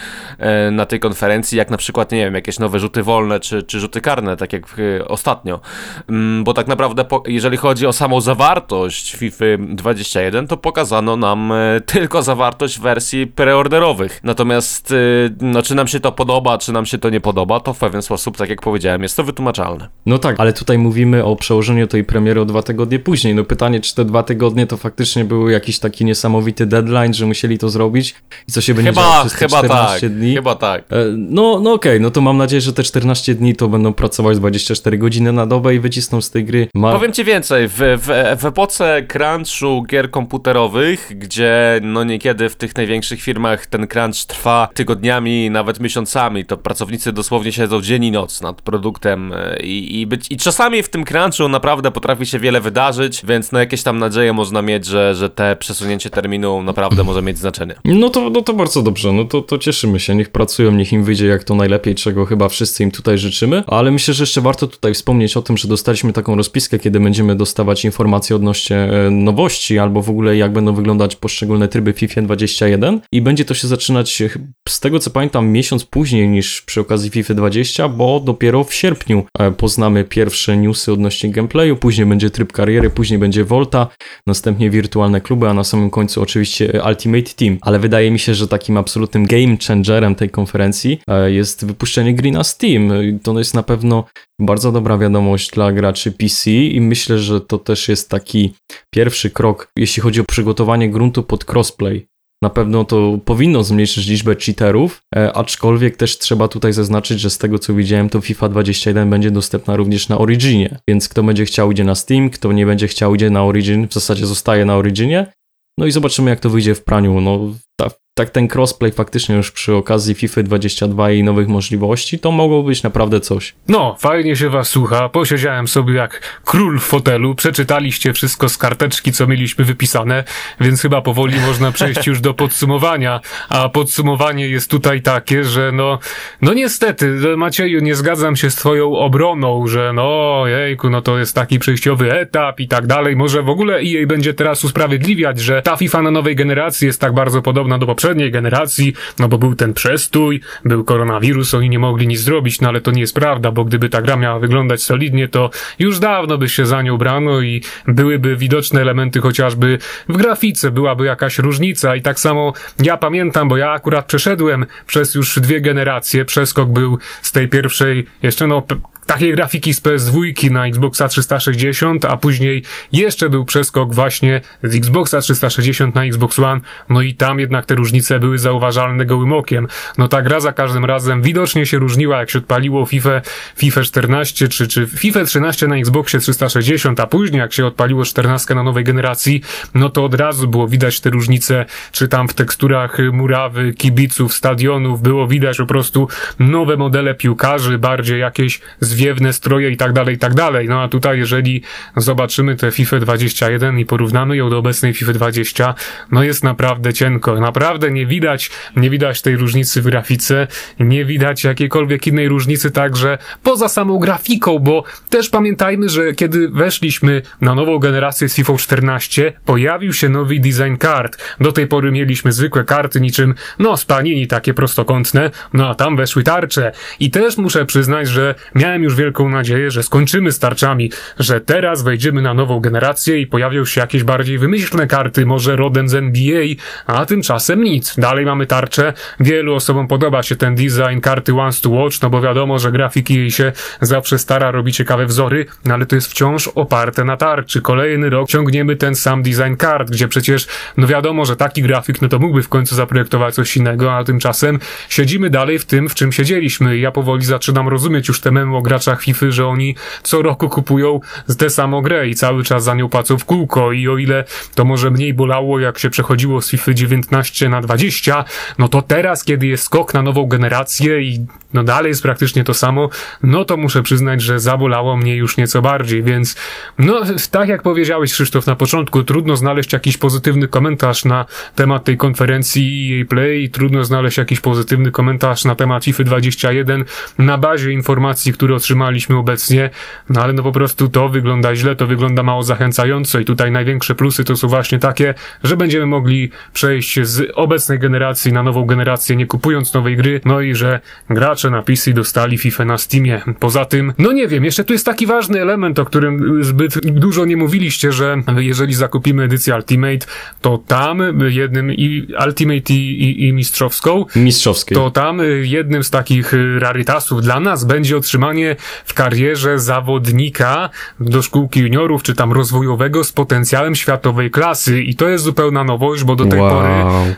y, 0.68 0.70
na 0.70 0.86
tej 0.86 1.00
konferencji, 1.00 1.58
jak 1.58 1.70
na 1.70 1.76
przykład, 1.76 2.12
nie 2.12 2.24
wiem, 2.24 2.34
jakieś 2.34 2.58
nowe 2.58 2.78
rzuty 2.78 3.02
wolne 3.02 3.40
czy, 3.40 3.62
czy 3.62 3.80
rzuty 3.80 4.00
karne, 4.00 4.36
tak 4.36 4.52
jak 4.52 4.78
y, 4.78 5.08
ostatnio. 5.08 5.60
Mm, 6.08 6.44
bo 6.44 6.54
tak 6.54 6.66
naprawdę 6.66 7.04
jeżeli 7.26 7.56
chodzi 7.56 7.86
o 7.86 7.92
samą 7.92 8.20
zawartość 8.20 9.16
FIFA 9.16 9.44
21, 9.68 10.46
to 10.46 10.56
pokazano 10.56 11.16
nam 11.16 11.52
e, 11.52 11.80
tylko 11.92 12.22
zawartość 12.22 12.80
wersji 12.80 13.26
preorderowych. 13.26 14.20
Natomiast, 14.22 14.92
e, 14.92 14.94
no, 15.40 15.62
czy 15.62 15.74
nam 15.74 15.88
się 15.88 16.00
to 16.00 16.12
podoba, 16.12 16.58
czy 16.58 16.72
nam 16.72 16.86
się 16.86 16.98
to 16.98 17.10
nie 17.10 17.20
podoba, 17.20 17.60
to 17.60 17.74
w 17.74 17.78
pewien 17.78 18.02
sposób, 18.02 18.36
tak 18.36 18.50
jak 18.50 18.60
powiedziałem, 18.60 19.02
jest 19.02 19.16
to 19.16 19.24
wytłumaczalne. 19.24 19.88
No 20.06 20.18
tak, 20.18 20.40
ale 20.40 20.52
tutaj 20.52 20.78
mówimy 20.78 21.24
o 21.24 21.36
przełożeniu 21.36 21.86
tej 21.86 22.04
premiery 22.04 22.40
o 22.40 22.44
dwa 22.44 22.62
tygodnie 22.62 22.98
później. 22.98 23.34
No 23.34 23.44
pytanie, 23.44 23.80
czy 23.80 23.94
te 23.94 24.04
dwa 24.04 24.22
tygodnie 24.22 24.66
to 24.66 24.76
faktycznie 24.76 25.24
był 25.24 25.48
jakiś 25.48 25.78
taki 25.78 26.04
niesamowity 26.04 26.66
deadline, 26.66 27.14
że 27.14 27.26
musieli 27.26 27.58
to 27.58 27.68
zrobić 27.68 28.14
i 28.48 28.52
co 28.52 28.60
się 28.60 28.74
będzie 28.74 28.90
chyba, 28.90 29.02
działo 29.02 29.20
przez 29.20 29.34
chyba 29.34 29.58
14 29.58 30.00
tak, 30.00 30.18
dni? 30.18 30.34
Chyba 30.34 30.54
tak. 30.54 30.84
E, 30.92 31.04
no, 31.16 31.60
no 31.60 31.72
okej, 31.72 31.92
okay, 31.92 32.00
no 32.00 32.10
to 32.10 32.20
mam 32.20 32.36
nadzieję, 32.36 32.60
że 32.60 32.72
te 32.72 32.82
14 32.82 33.34
dni 33.34 33.56
to 33.56 33.68
będą 33.68 33.92
pracować 33.92 34.38
24 34.38 34.98
godziny 34.98 35.32
na 35.32 35.46
dobę 35.46 35.74
i 35.74 35.80
wycisną 35.80 36.20
z 36.20 36.30
tej 36.30 36.44
gry 36.44 36.68
ma 36.74 36.92
Powiem 37.04 37.14
ci 37.14 37.24
więcej, 37.24 37.68
w, 37.68 37.74
w, 37.76 38.40
w 38.40 38.44
epoce 38.44 39.02
crunchu 39.08 39.82
gier 39.82 40.10
komputerowych, 40.10 41.12
gdzie 41.18 41.80
no 41.82 42.04
niekiedy 42.04 42.48
w 42.48 42.56
tych 42.56 42.76
największych 42.76 43.22
firmach 43.22 43.66
ten 43.66 43.86
crunch 43.86 44.26
trwa 44.26 44.68
tygodniami, 44.74 45.50
nawet 45.50 45.80
miesiącami, 45.80 46.44
to 46.44 46.56
pracownicy 46.56 47.12
dosłownie 47.12 47.52
siedzą 47.52 47.80
dzień 47.82 48.04
i 48.04 48.10
noc 48.10 48.40
nad 48.40 48.62
produktem 48.62 49.32
e, 49.32 49.56
i, 49.62 50.00
i, 50.00 50.06
być, 50.06 50.30
i 50.30 50.36
czasami 50.36 50.82
w 50.82 50.88
tym 50.88 51.04
crunchu 51.04 51.48
naprawdę 51.48 51.90
potrafi 51.90 52.26
się 52.26 52.38
wiele 52.38 52.60
wydarzyć, 52.60 53.22
więc 53.28 53.52
no 53.52 53.58
jakieś 53.58 53.82
tam 53.82 53.98
nadzieje 53.98 54.32
można 54.32 54.62
mieć, 54.62 54.86
że, 54.86 55.14
że 55.14 55.30
te 55.30 55.56
przesunięcie 55.56 56.10
terminu 56.10 56.62
naprawdę 56.62 57.04
może 57.04 57.22
mieć 57.22 57.38
znaczenie. 57.38 57.74
No 57.84 58.08
to, 58.08 58.30
no 58.30 58.42
to 58.42 58.52
bardzo 58.52 58.82
dobrze, 58.82 59.12
no 59.12 59.24
to, 59.24 59.42
to 59.42 59.58
cieszymy 59.58 60.00
się, 60.00 60.14
niech 60.14 60.30
pracują, 60.30 60.72
niech 60.72 60.92
im 60.92 61.04
wyjdzie 61.04 61.26
jak 61.26 61.44
to 61.44 61.54
najlepiej, 61.54 61.94
czego 61.94 62.26
chyba 62.26 62.48
wszyscy 62.48 62.82
im 62.82 62.90
tutaj 62.90 63.18
życzymy, 63.18 63.62
ale 63.66 63.90
myślę, 63.90 64.14
że 64.14 64.22
jeszcze 64.22 64.40
warto 64.40 64.66
tutaj 64.66 64.94
wspomnieć 64.94 65.36
o 65.36 65.42
tym, 65.42 65.56
że 65.56 65.68
dostaliśmy 65.68 66.12
taką 66.12 66.36
rozpiskę, 66.36 66.78
kiedy 66.78 66.93
kiedy 66.94 67.04
będziemy 67.04 67.36
dostawać 67.36 67.84
informacje 67.84 68.36
odnośnie 68.36 68.76
e, 68.76 69.10
nowości, 69.10 69.78
albo 69.78 70.02
w 70.02 70.10
ogóle 70.10 70.36
jak 70.36 70.52
będą 70.52 70.74
wyglądać 70.74 71.16
poszczególne 71.16 71.68
tryby 71.68 71.92
FIFA 71.92 72.22
21 72.22 73.00
i 73.12 73.22
będzie 73.22 73.44
to 73.44 73.54
się 73.54 73.68
zaczynać 73.68 74.22
z 74.68 74.80
tego 74.80 74.98
co 74.98 75.10
pamiętam 75.10 75.48
miesiąc 75.48 75.84
później 75.84 76.28
niż 76.28 76.62
przy 76.62 76.80
okazji 76.80 77.10
FIFA 77.10 77.34
20, 77.34 77.88
bo 77.88 78.20
dopiero 78.20 78.64
w 78.64 78.74
sierpniu 78.74 79.24
e, 79.38 79.50
poznamy 79.50 80.04
pierwsze 80.04 80.56
newsy 80.56 80.92
odnośnie 80.92 81.30
gameplayu, 81.30 81.76
później 81.76 82.06
będzie 82.06 82.30
tryb 82.30 82.52
kariery, 82.52 82.90
później 82.90 83.18
będzie 83.18 83.44
Volta, 83.44 83.86
następnie 84.26 84.70
wirtualne 84.70 85.20
kluby, 85.20 85.48
a 85.48 85.54
na 85.54 85.64
samym 85.64 85.90
końcu 85.90 86.22
oczywiście 86.22 86.82
Ultimate 86.88 87.30
Team, 87.36 87.58
ale 87.60 87.78
wydaje 87.78 88.10
mi 88.10 88.18
się, 88.18 88.34
że 88.34 88.48
takim 88.48 88.76
absolutnym 88.76 89.26
game 89.26 89.56
changerem 89.68 90.14
tej 90.14 90.30
konferencji 90.30 91.00
jest 91.26 91.66
wypuszczenie 91.66 92.14
gry 92.14 92.30
na 92.30 92.44
Steam. 92.44 92.92
To 93.22 93.38
jest 93.38 93.54
na 93.54 93.62
pewno 93.62 94.04
bardzo 94.38 94.72
dobra 94.72 94.98
wiadomość 94.98 95.50
dla 95.50 95.72
graczy 95.72 96.12
PC 96.12 96.50
i 96.50 96.80
myślę, 96.84 97.18
że 97.18 97.40
to 97.40 97.58
też 97.58 97.88
jest 97.88 98.10
taki 98.10 98.54
pierwszy 98.94 99.30
krok, 99.30 99.72
jeśli 99.78 100.02
chodzi 100.02 100.20
o 100.20 100.24
przygotowanie 100.24 100.90
gruntu 100.90 101.22
pod 101.22 101.50
crossplay. 101.50 102.06
Na 102.42 102.50
pewno 102.50 102.84
to 102.84 103.18
powinno 103.24 103.64
zmniejszyć 103.64 104.06
liczbę 104.06 104.36
cheaterów, 104.36 105.02
e, 105.16 105.32
aczkolwiek 105.32 105.96
też 105.96 106.18
trzeba 106.18 106.48
tutaj 106.48 106.72
zaznaczyć, 106.72 107.20
że 107.20 107.30
z 107.30 107.38
tego 107.38 107.58
co 107.58 107.74
widziałem, 107.74 108.08
to 108.08 108.20
FIFA 108.20 108.48
21 108.48 109.10
będzie 109.10 109.30
dostępna 109.30 109.76
również 109.76 110.08
na 110.08 110.18
Originie. 110.18 110.78
Więc 110.88 111.08
kto 111.08 111.22
będzie 111.22 111.44
chciał 111.44 111.72
idzie 111.72 111.84
na 111.84 111.94
Steam, 111.94 112.30
kto 112.30 112.52
nie 112.52 112.66
będzie 112.66 112.88
chciał 112.88 113.14
idzie 113.14 113.30
na 113.30 113.44
Origin, 113.44 113.88
w 113.88 113.92
zasadzie 113.92 114.26
zostaje 114.26 114.64
na 114.64 114.76
Originie. 114.76 115.32
No 115.78 115.86
i 115.86 115.92
zobaczymy 115.92 116.30
jak 116.30 116.40
to 116.40 116.50
wyjdzie 116.50 116.74
w 116.74 116.84
praniu. 116.84 117.20
No, 117.20 117.54
ta 117.80 117.90
tak 118.14 118.30
ten 118.30 118.48
crossplay 118.54 118.92
faktycznie 118.92 119.36
już 119.36 119.50
przy 119.50 119.74
okazji 119.74 120.14
FIFA 120.14 120.42
22 120.42 121.10
i 121.10 121.22
nowych 121.22 121.48
możliwości, 121.48 122.18
to 122.18 122.30
mogło 122.30 122.62
być 122.62 122.82
naprawdę 122.82 123.20
coś. 123.20 123.54
No, 123.68 123.96
fajnie 123.98 124.36
się 124.36 124.50
was 124.50 124.68
słucha. 124.68 125.08
Posiedziałem 125.08 125.68
sobie 125.68 125.94
jak 125.94 126.40
król 126.44 126.78
w 126.78 126.82
fotelu, 126.82 127.34
przeczytaliście 127.34 128.12
wszystko 128.12 128.48
z 128.48 128.58
karteczki, 128.58 129.12
co 129.12 129.26
mieliśmy 129.26 129.64
wypisane, 129.64 130.24
więc 130.60 130.82
chyba 130.82 131.00
powoli 131.00 131.40
można 131.40 131.72
przejść 131.72 132.06
już 132.06 132.20
do 132.20 132.34
podsumowania. 132.34 133.20
A 133.48 133.68
podsumowanie 133.68 134.48
jest 134.48 134.70
tutaj 134.70 135.02
takie, 135.02 135.44
że 135.44 135.72
no, 135.72 135.98
no 136.42 136.54
niestety, 136.54 137.36
Macieju, 137.36 137.80
nie 137.80 137.94
zgadzam 137.94 138.36
się 138.36 138.50
z 138.50 138.54
twoją 138.54 138.96
obroną, 138.96 139.66
że 139.66 139.92
no, 139.92 140.42
jejku, 140.46 140.90
no 140.90 141.02
to 141.02 141.18
jest 141.18 141.34
taki 141.34 141.58
przejściowy 141.58 142.12
etap 142.12 142.60
i 142.60 142.68
tak 142.68 142.86
dalej. 142.86 143.16
Może 143.16 143.42
w 143.42 143.48
ogóle 143.48 143.74
EA 143.74 144.06
będzie 144.06 144.34
teraz 144.34 144.64
usprawiedliwiać, 144.64 145.40
że 145.40 145.62
ta 145.62 145.76
FIFA 145.76 146.02
na 146.02 146.10
nowej 146.10 146.36
generacji 146.36 146.86
jest 146.86 147.00
tak 147.00 147.14
bardzo 147.14 147.42
podobna 147.42 147.78
do 147.78 147.86
poprzedniej 147.86 148.03
poprzedniej 148.04 148.30
generacji, 148.30 148.94
no 149.18 149.28
bo 149.28 149.38
był 149.38 149.54
ten 149.54 149.74
przestój, 149.74 150.40
był 150.64 150.84
koronawirus, 150.84 151.54
oni 151.54 151.70
nie 151.70 151.78
mogli 151.78 152.06
nic 152.06 152.20
zrobić, 152.20 152.60
no 152.60 152.68
ale 152.68 152.80
to 152.80 152.90
nie 152.90 153.00
jest 153.00 153.14
prawda, 153.14 153.50
bo 153.50 153.64
gdyby 153.64 153.88
ta 153.88 154.02
gra 154.02 154.16
miała 154.16 154.38
wyglądać 154.38 154.82
solidnie, 154.82 155.28
to 155.28 155.50
już 155.78 155.98
dawno 155.98 156.38
by 156.38 156.48
się 156.48 156.66
za 156.66 156.82
nią 156.82 156.98
brano 156.98 157.40
i 157.40 157.62
byłyby 157.86 158.36
widoczne 158.36 158.80
elementy 158.80 159.20
chociażby 159.20 159.78
w 160.08 160.16
grafice, 160.16 160.70
byłaby 160.70 161.06
jakaś 161.06 161.38
różnica. 161.38 161.96
I 161.96 162.02
tak 162.02 162.20
samo 162.20 162.52
ja 162.82 162.96
pamiętam, 162.96 163.48
bo 163.48 163.56
ja 163.56 163.70
akurat 163.70 164.06
przeszedłem 164.06 164.66
przez 164.86 165.14
już 165.14 165.40
dwie 165.40 165.60
generacje, 165.60 166.24
przeskok 166.24 166.68
był 166.68 166.98
z 167.22 167.32
tej 167.32 167.48
pierwszej, 167.48 168.06
jeszcze 168.22 168.46
no 168.46 168.62
takiej 169.06 169.32
grafiki 169.32 169.74
z 169.74 169.80
PS2 169.82 170.50
na 170.50 170.66
Xboxa 170.66 171.08
360, 171.08 172.04
a 172.04 172.16
później 172.16 172.62
jeszcze 172.92 173.30
był 173.30 173.44
przeskok 173.44 173.94
właśnie 173.94 174.40
z 174.62 174.74
Xboxa 174.74 175.20
360 175.20 175.94
na 175.94 176.04
Xbox 176.04 176.38
One, 176.38 176.60
no 176.88 177.02
i 177.02 177.14
tam 177.14 177.40
jednak 177.40 177.66
te 177.66 177.74
różnice 177.74 178.20
były 178.20 178.38
zauważalne 178.38 179.06
gołym 179.06 179.32
okiem. 179.32 179.68
No 179.98 180.08
ta 180.08 180.22
gra 180.22 180.40
za 180.40 180.52
każdym 180.52 180.84
razem 180.84 181.22
widocznie 181.22 181.66
się 181.66 181.78
różniła, 181.78 182.18
jak 182.18 182.30
się 182.30 182.38
odpaliło 182.38 182.86
FIFA, 182.86 183.20
FIFA 183.56 183.82
14 183.82 184.48
czy, 184.48 184.68
czy 184.68 184.86
FIFA 184.86 185.24
13 185.24 185.68
na 185.68 185.76
Xboxie 185.76 186.20
360, 186.20 187.00
a 187.00 187.06
później 187.06 187.40
jak 187.40 187.52
się 187.52 187.66
odpaliło 187.66 188.04
14 188.04 188.54
na 188.54 188.62
nowej 188.62 188.84
generacji, 188.84 189.42
no 189.74 189.88
to 189.90 190.04
od 190.04 190.14
razu 190.14 190.48
było 190.48 190.68
widać 190.68 191.00
te 191.00 191.10
różnice, 191.10 191.66
czy 191.92 192.08
tam 192.08 192.28
w 192.28 192.34
teksturach 192.34 192.98
murawy, 193.12 193.74
kibiców, 193.74 194.34
stadionów, 194.34 195.02
było 195.02 195.26
widać 195.26 195.56
po 195.56 195.66
prostu 195.66 196.08
nowe 196.38 196.76
modele 196.76 197.14
piłkarzy, 197.14 197.78
bardziej 197.78 198.20
jakieś 198.20 198.60
z 198.80 198.93
zwiewne 198.94 199.32
stroje 199.32 199.70
i 199.70 199.76
tak 199.76 199.92
dalej, 199.92 200.14
i 200.14 200.18
tak 200.18 200.34
dalej. 200.34 200.68
No 200.68 200.82
a 200.82 200.88
tutaj, 200.88 201.18
jeżeli 201.18 201.62
zobaczymy 201.96 202.56
tę 202.56 202.70
FIFA 202.70 202.98
21 202.98 203.78
i 203.78 203.86
porównamy 203.86 204.36
ją 204.36 204.50
do 204.50 204.58
obecnej 204.58 204.94
FIFA 204.94 205.12
20, 205.12 205.74
no 206.12 206.22
jest 206.22 206.44
naprawdę 206.44 206.92
cienko. 206.92 207.40
Naprawdę 207.40 207.90
nie 207.90 208.06
widać, 208.06 208.50
nie 208.76 208.90
widać 208.90 209.22
tej 209.22 209.36
różnicy 209.36 209.82
w 209.82 209.84
grafice, 209.84 210.46
nie 210.80 211.04
widać 211.04 211.44
jakiejkolwiek 211.44 212.06
innej 212.06 212.28
różnicy 212.28 212.70
także 212.70 213.18
poza 213.42 213.68
samą 213.68 213.98
grafiką, 213.98 214.58
bo 214.58 214.84
też 215.10 215.28
pamiętajmy, 215.28 215.88
że 215.88 216.12
kiedy 216.12 216.48
weszliśmy 216.48 217.22
na 217.40 217.54
nową 217.54 217.78
generację 217.78 218.28
z 218.28 218.34
FIFA 218.34 218.56
14, 218.56 219.32
pojawił 219.44 219.92
się 219.92 220.08
nowy 220.08 220.40
design 220.40 220.76
kart. 220.76 221.18
Do 221.40 221.52
tej 221.52 221.66
pory 221.66 221.92
mieliśmy 221.92 222.32
zwykłe 222.32 222.64
karty 222.64 223.00
niczym, 223.00 223.34
no, 223.58 223.76
spanini 223.76 224.26
takie 224.26 224.54
prostokątne, 224.54 225.30
no 225.52 225.68
a 225.68 225.74
tam 225.74 225.96
weszły 225.96 226.22
tarcze. 226.22 226.72
I 227.00 227.10
też 227.10 227.36
muszę 227.36 227.66
przyznać, 227.66 228.08
że 228.08 228.34
miałem 228.54 228.83
już 228.84 228.96
wielką 228.96 229.28
nadzieję, 229.28 229.70
że 229.70 229.82
skończymy 229.82 230.32
z 230.32 230.38
tarczami, 230.38 230.90
że 231.18 231.40
teraz 231.40 231.82
wejdziemy 231.82 232.22
na 232.22 232.34
nową 232.34 232.60
generację 232.60 233.20
i 233.20 233.26
pojawią 233.26 233.64
się 233.64 233.80
jakieś 233.80 234.04
bardziej 234.04 234.38
wymyślne 234.38 234.86
karty, 234.86 235.26
może 235.26 235.56
rodem 235.56 235.88
z 235.88 235.94
NBA, 235.94 236.44
a 236.86 237.06
tymczasem 237.06 237.62
nic. 237.62 237.94
Dalej 237.98 238.26
mamy 238.26 238.46
tarczę. 238.46 238.92
Wielu 239.20 239.54
osobom 239.54 239.88
podoba 239.88 240.22
się 240.22 240.36
ten 240.36 240.54
design 240.54 241.00
karty 241.00 241.34
Once 241.34 241.60
to 241.62 241.70
Watch, 241.70 242.02
no 242.02 242.10
bo 242.10 242.20
wiadomo, 242.20 242.58
że 242.58 242.72
grafiki 242.72 243.14
jej 243.14 243.30
się 243.30 243.52
zawsze 243.80 244.18
stara, 244.18 244.50
robi 244.50 244.72
ciekawe 244.72 245.06
wzory, 245.06 245.46
no 245.64 245.74
ale 245.74 245.86
to 245.86 245.94
jest 245.94 246.10
wciąż 246.10 246.48
oparte 246.48 247.04
na 247.04 247.16
tarczy. 247.16 247.60
Kolejny 247.60 248.10
rok 248.10 248.28
ciągniemy 248.28 248.76
ten 248.76 248.94
sam 248.94 249.22
design 249.22 249.54
kart, 249.58 249.90
gdzie 249.90 250.08
przecież, 250.08 250.46
no 250.76 250.86
wiadomo, 250.86 251.24
że 251.24 251.36
taki 251.36 251.62
grafik, 251.62 252.02
no 252.02 252.08
to 252.08 252.18
mógłby 252.18 252.42
w 252.42 252.48
końcu 252.48 252.74
zaprojektować 252.74 253.34
coś 253.34 253.56
innego, 253.56 253.96
a 253.96 254.04
tymczasem 254.04 254.58
siedzimy 254.88 255.30
dalej 255.30 255.58
w 255.58 255.64
tym, 255.64 255.88
w 255.88 255.94
czym 255.94 256.12
siedzieliśmy. 256.12 256.78
Ja 256.78 256.90
powoli 256.90 257.24
zaczynam 257.24 257.68
rozumieć 257.68 258.08
już 258.08 258.20
te 258.20 258.30
memo 258.30 258.62
graczach 258.74 259.02
FIFA, 259.02 259.26
że 259.30 259.46
oni 259.46 259.74
co 260.02 260.22
roku 260.22 260.48
kupują 260.48 261.00
tę 261.38 261.50
samą 261.50 261.82
grę 261.82 262.08
i 262.08 262.14
cały 262.14 262.44
czas 262.44 262.64
za 262.64 262.74
nią 262.74 262.88
płacą 262.88 263.18
w 263.18 263.24
kółko. 263.24 263.72
I 263.72 263.88
o 263.88 263.98
ile 263.98 264.24
to 264.54 264.64
może 264.64 264.90
mniej 264.90 265.14
bolało, 265.14 265.60
jak 265.60 265.78
się 265.78 265.90
przechodziło 265.90 266.42
z 266.42 266.50
FIFA 266.50 266.74
19 266.74 267.48
na 267.48 267.60
20, 267.60 268.24
no 268.58 268.68
to 268.68 268.82
teraz, 268.82 269.24
kiedy 269.24 269.46
jest 269.46 269.64
skok 269.64 269.94
na 269.94 270.02
nową 270.02 270.26
generację 270.26 271.02
i 271.02 271.26
no 271.54 271.64
dalej 271.64 271.88
jest 271.88 272.02
praktycznie 272.02 272.44
to 272.44 272.54
samo, 272.54 272.88
no 273.22 273.44
to 273.44 273.56
muszę 273.56 273.82
przyznać, 273.82 274.22
że 274.22 274.40
zabolało 274.40 274.96
mnie 274.96 275.16
już 275.16 275.36
nieco 275.36 275.62
bardziej, 275.62 276.02
więc 276.02 276.36
no 276.78 277.00
tak 277.30 277.48
jak 277.48 277.62
powiedziałeś 277.62 278.12
Krzysztof 278.12 278.46
na 278.46 278.56
początku, 278.56 279.02
trudno 279.02 279.36
znaleźć 279.36 279.72
jakiś 279.72 279.96
pozytywny 279.96 280.48
komentarz 280.48 281.04
na 281.04 281.26
temat 281.54 281.84
tej 281.84 281.96
konferencji 281.96 283.00
EA 283.00 283.06
Play, 283.08 283.50
trudno 283.50 283.84
znaleźć 283.84 284.18
jakiś 284.18 284.40
pozytywny 284.40 284.90
komentarz 284.90 285.44
na 285.44 285.54
temat 285.54 285.84
FIFA 285.84 286.04
21 286.04 286.84
na 287.18 287.38
bazie 287.38 287.72
informacji, 287.72 288.32
które 288.32 288.54
otrzymaliśmy 288.64 289.16
obecnie, 289.16 289.70
no 290.08 290.22
ale 290.22 290.32
no 290.32 290.42
po 290.42 290.52
prostu 290.52 290.88
to 290.88 291.08
wygląda 291.08 291.56
źle, 291.56 291.76
to 291.76 291.86
wygląda 291.86 292.22
mało 292.22 292.42
zachęcająco 292.42 293.18
i 293.18 293.24
tutaj 293.24 293.52
największe 293.52 293.94
plusy 293.94 294.24
to 294.24 294.36
są 294.36 294.48
właśnie 294.48 294.78
takie, 294.78 295.14
że 295.42 295.56
będziemy 295.56 295.86
mogli 295.86 296.30
przejść 296.52 297.00
z 297.02 297.32
obecnej 297.34 297.78
generacji 297.78 298.32
na 298.32 298.42
nową 298.42 298.64
generację, 298.64 299.16
nie 299.16 299.26
kupując 299.26 299.74
nowej 299.74 299.96
gry, 299.96 300.20
no 300.24 300.40
i 300.40 300.54
że 300.54 300.80
gracze 301.10 301.50
na 301.50 301.62
PC 301.62 301.92
dostali 301.92 302.38
FIFA 302.38 302.64
na 302.64 302.78
Steamie. 302.78 303.22
Poza 303.40 303.64
tym, 303.64 303.92
no 303.98 304.12
nie 304.12 304.28
wiem, 304.28 304.44
jeszcze 304.44 304.64
tu 304.64 304.72
jest 304.72 304.86
taki 304.86 305.06
ważny 305.06 305.42
element, 305.42 305.78
o 305.78 305.84
którym 305.84 306.44
zbyt 306.44 306.86
dużo 306.86 307.24
nie 307.24 307.36
mówiliście, 307.36 307.92
że 307.92 308.22
jeżeli 308.36 308.74
zakupimy 308.74 309.22
edycję 309.22 309.54
Ultimate, 309.54 310.06
to 310.40 310.58
tam 310.58 311.02
jednym 311.28 311.72
i 311.72 312.06
Ultimate 312.26 312.74
i, 312.74 313.02
i, 313.02 313.28
i 313.28 313.32
mistrzowską, 313.32 314.04
mistrzowskiej, 314.16 314.74
to 314.74 314.90
tam 314.90 315.20
jednym 315.42 315.84
z 315.84 315.90
takich 315.90 316.34
rarytasów 316.58 317.22
dla 317.22 317.40
nas 317.40 317.64
będzie 317.64 317.96
otrzymanie 317.96 318.53
w 318.84 318.94
karierze 318.94 319.58
zawodnika 319.58 320.70
do 321.00 321.22
szkółki 321.22 321.60
juniorów, 321.60 322.02
czy 322.02 322.14
tam 322.14 322.32
rozwojowego 322.32 323.04
z 323.04 323.12
potencjałem 323.12 323.74
światowej 323.74 324.30
klasy. 324.30 324.82
I 324.82 324.94
to 324.94 325.08
jest 325.08 325.24
zupełna 325.24 325.64
nowość, 325.64 326.04
bo 326.04 326.16
do 326.16 326.26
tej 326.26 326.40
wow. 326.40 326.50
pory, 326.50 326.68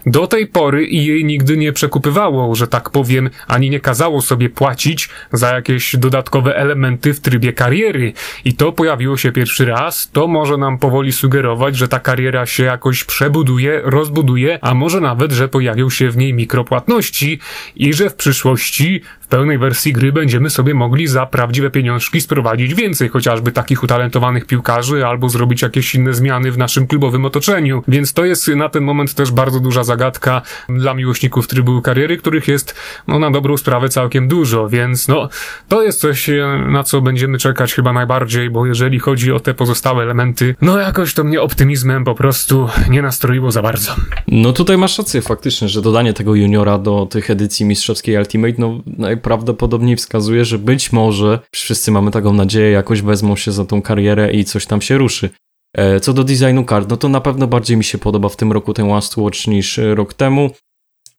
do 0.07 0.27
tej 0.27 0.47
pory 0.47 0.87
i 0.87 1.07
jej 1.07 1.25
nigdy 1.25 1.57
nie 1.57 1.73
przekupywało, 1.73 2.55
że 2.55 2.67
tak 2.67 2.91
powiem, 2.91 3.31
ani 3.47 3.71
nie 3.71 3.81
kazało 3.81 4.23
sobie 4.23 4.51
płacić 4.51 5.09
za 5.33 5.55
jakieś 5.55 5.97
dodatkowe 5.97 6.57
elementy 6.57 7.15
w 7.15 7.21
trybie 7.21 7.53
kariery. 7.53 8.13
I 8.45 8.55
to 8.55 8.73
pojawiło 8.73 9.17
się 9.17 9.33
pierwszy 9.33 9.65
raz. 9.65 10.11
To 10.13 10.27
może 10.27 10.57
nam 10.57 10.79
powoli 10.79 11.13
sugerować, 11.13 11.77
że 11.77 11.89
ta 11.89 12.01
kariera 12.01 12.47
się 12.47 12.65
jakoś 12.65 13.05
przebuduje, 13.05 13.81
rozbuduje, 13.85 14.59
a 14.63 14.75
może 14.75 15.01
nawet, 15.01 15.33
że 15.33 15.49
pojawią 15.49 15.91
się 15.91 16.11
w 16.11 16.17
niej 16.17 16.35
mikropłatności 16.35 17.39
i 17.77 17.95
że 17.95 18.11
w 18.11 18.15
przyszłości 18.15 19.03
pełnej 19.27 19.59
wersji 19.59 19.93
gry 19.93 20.13
będziemy 20.13 20.51
sobie 20.51 20.75
mogli 20.75 21.07
za 21.07 21.27
prawdziwe 21.27 21.71
pieniążki 21.71 22.21
sprowadzić 22.21 22.75
więcej 22.75 23.09
chociażby 23.09 23.53
takich 23.53 23.83
utalentowanych 23.83 24.47
piłkarzy 24.47 25.07
albo 25.07 25.29
zrobić 25.29 25.63
jakieś 25.63 25.95
inne 25.95 26.13
zmiany 26.13 26.53
w 26.53 26.59
naszym 26.59 26.87
klubowym 26.87 27.25
otoczeniu. 27.25 27.83
Więc 27.89 28.13
to 28.13 28.25
jest 28.25 28.49
na 28.49 28.69
ten 28.69 28.85
moment 28.85 29.15
też 29.15 29.31
bardzo 29.31 29.61
duża 29.61 29.85
zagadka 29.85 30.43
dla 30.69 30.95
miłośników 30.95 31.49
trybu 31.49 31.83
kariery, 31.83 32.17
których 32.17 32.49
jest 32.49 32.75
no, 33.09 33.19
na 33.19 33.31
dobrą 33.31 33.57
sprawę 33.57 33.89
całkiem 33.89 34.29
dużo, 34.29 34.69
więc 34.69 35.09
no 35.09 35.29
to 35.69 35.83
jest 35.83 36.01
coś, 36.01 36.31
na 36.69 36.83
co 36.83 37.01
będziemy 37.01 37.39
czekać 37.39 37.75
chyba 37.75 37.93
najbardziej, 37.93 38.51
bo 38.51 38.67
jeżeli 38.67 38.99
chodzi 38.99 39.33
o 39.33 39.41
te 39.41 39.55
pozostałe 39.55 40.03
elementy, 40.03 40.55
no 40.61 40.79
jakoś 40.79 41.15
to 41.15 41.25
mnie 41.25 41.43
optymizmem 41.43 42.05
po 42.05 42.15
prostu 42.15 42.69
nie 42.91 43.03
nastroiło 43.03 43.51
za 43.51 43.63
bardzo. 43.63 43.95
No 44.29 44.53
tutaj 44.53 44.79
masz 44.79 44.99
rację 44.99 45.23
faktycznie, 45.23 45.69
że 45.69 45.83
dodanie 45.83 46.13
tego 46.13 46.35
juniora 46.35 46.79
do 46.79 47.07
tych 47.11 47.31
edycji 47.31 47.67
mistrzowskiej 47.67 48.17
Ultimate, 48.17 48.55
no 48.59 48.81
najprawdopodobniej 49.17 49.97
wskazuje, 49.97 50.45
że 50.45 50.59
być 50.59 50.93
może, 50.93 51.39
wszyscy 51.53 51.91
mamy 51.91 52.11
taką 52.11 52.33
nadzieję, 52.33 52.71
jakoś 52.71 53.03
wezmą 53.03 53.37
się 53.37 53.53
za 53.53 53.65
tą 53.65 53.83
karierę 53.83 54.33
i 54.33 54.45
coś 54.45 54.67
tam 54.67 54.81
się 54.81 54.99
ruszy. 54.99 55.31
E, 55.77 56.01
co 56.01 56.13
do 56.13 56.25
designu 56.25 56.65
kart, 56.65 56.91
no 56.91 56.97
to 56.97 57.09
na 57.09 57.21
pewno 57.21 57.47
bardziej 57.47 57.77
mi 57.77 57.85
się 57.85 57.99
podoba 57.99 58.29
w 58.29 58.37
tym 58.37 58.53
roku 58.53 58.75
ten 58.75 58.89
Last 58.89 59.17
Watch 59.17 59.47
niż 59.47 59.81
rok 59.95 60.15
temu. 60.15 60.51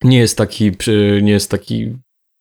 Nie 0.04 0.18
jest 0.18 0.38
taki, 0.38 0.72
nie 1.22 1.32
jest 1.32 1.52
taki 1.52 1.94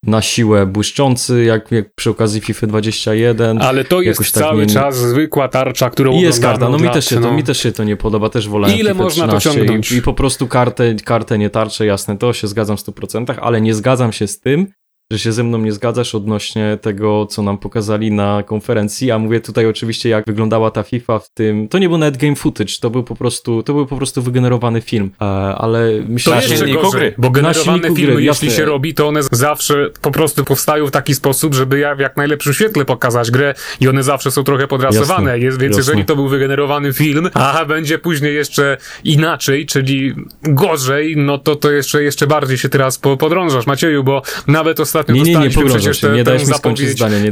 na 0.03 0.21
siłę 0.21 0.65
błyszczący, 0.65 1.43
jak, 1.43 1.71
jak 1.71 1.93
przy 1.95 2.09
okazji 2.09 2.41
FIFA 2.41 2.67
21. 2.67 3.61
Ale 3.61 3.83
to 3.83 4.01
jest 4.01 4.19
tak 4.19 4.27
cały 4.27 4.65
nie... 4.65 4.73
czas 4.73 4.97
zwykła 4.97 5.47
tarcza, 5.47 5.89
którą 5.89 6.13
I 6.13 6.21
jest 6.21 6.41
karta, 6.41 6.69
no 6.69 6.77
mi 6.77 6.89
też, 6.89 7.05
się 7.05 7.15
no. 7.15 7.21
to, 7.21 7.33
mi 7.33 7.43
też 7.43 7.59
się 7.59 7.71
to 7.71 7.83
nie 7.83 7.97
podoba, 7.97 8.29
też 8.29 8.49
wolałem 8.49 8.77
Ile 8.77 8.91
FIFA 8.91 9.03
można 9.03 9.27
to 9.27 9.39
ciągnąć? 9.39 9.91
I, 9.91 9.95
I, 9.95 10.01
po 10.01 10.13
prostu 10.13 10.47
kartę, 10.47 10.95
kartę 10.95 11.37
nie 11.37 11.49
tarczę, 11.49 11.85
jasne, 11.85 12.17
to 12.17 12.33
się 12.33 12.47
zgadzam 12.47 12.77
w 12.77 12.81
100%, 12.81 13.35
ale 13.41 13.61
nie 13.61 13.73
zgadzam 13.73 14.13
się 14.13 14.27
z 14.27 14.39
tym, 14.39 14.67
że 15.11 15.19
się 15.19 15.31
ze 15.31 15.43
mną 15.43 15.57
nie 15.57 15.71
zgadzasz 15.71 16.15
odnośnie 16.15 16.77
tego, 16.81 17.25
co 17.25 17.41
nam 17.41 17.57
pokazali 17.57 18.11
na 18.11 18.43
konferencji, 18.43 19.11
a 19.11 19.19
mówię 19.19 19.41
tutaj 19.41 19.65
oczywiście, 19.65 20.09
jak 20.09 20.25
wyglądała 20.25 20.71
ta 20.71 20.83
FIFA 20.83 21.19
w 21.19 21.29
tym, 21.29 21.67
to 21.67 21.77
nie 21.77 21.89
był 21.89 21.97
nawet 21.97 22.17
game 22.17 22.35
footage, 22.35 22.73
to 22.81 22.89
był 22.89 23.03
po 23.03 23.15
prostu, 23.15 23.63
to 23.63 23.73
był 23.73 23.85
po 23.85 23.97
prostu 23.97 24.21
wygenerowany 24.21 24.81
film, 24.81 25.11
e, 25.21 25.25
ale 25.25 25.91
myślę, 26.07 26.41
to 26.41 26.47
że... 26.47 26.67
To 26.67 26.89
gry, 26.89 27.13
bo 27.17 27.29
generowane 27.29 27.95
filmy, 27.95 28.13
gry, 28.13 28.23
jeśli 28.23 28.51
się 28.51 28.65
robi, 28.65 28.93
to 28.93 29.07
one 29.07 29.23
zawsze 29.31 29.89
po 30.01 30.11
prostu 30.11 30.43
powstają 30.43 30.87
w 30.87 30.91
taki 30.91 31.15
sposób, 31.15 31.53
żeby 31.53 31.79
ja 31.79 31.95
w 31.95 31.99
jak 31.99 32.17
najlepszym 32.17 32.53
świetle 32.53 32.85
pokazać 32.85 33.31
grę 33.31 33.53
i 33.79 33.87
one 33.87 34.03
zawsze 34.03 34.31
są 34.31 34.43
trochę 34.43 34.67
podrasowane, 34.67 35.31
jasne, 35.31 35.45
jest, 35.45 35.59
więc 35.59 35.77
jasne. 35.77 35.91
jeżeli 35.91 36.05
to 36.05 36.15
był 36.15 36.27
wygenerowany 36.27 36.93
film, 36.93 37.29
a 37.33 37.65
będzie 37.65 37.99
później 37.99 38.35
jeszcze 38.35 38.77
inaczej, 39.03 39.65
czyli 39.65 40.13
gorzej, 40.43 41.17
no 41.17 41.37
to 41.37 41.55
to 41.55 41.71
jeszcze, 41.71 42.03
jeszcze 42.03 42.27
bardziej 42.27 42.57
się 42.57 42.69
teraz 42.69 42.97
podrążasz, 43.19 43.67
Macieju, 43.67 44.03
bo 44.03 44.21
nawet 44.47 44.79
ostatnio 44.79 44.96
ostatnio 44.99 45.23
nie, 45.23 45.35
nie, 45.35 45.39
nie 45.39 45.65
przecież 45.65 45.99
te, 45.99 46.11
nie 46.11 46.23
mi 46.23 46.45
skończyć 46.45 46.89
zdania, 46.89 47.19
nie 47.19 47.29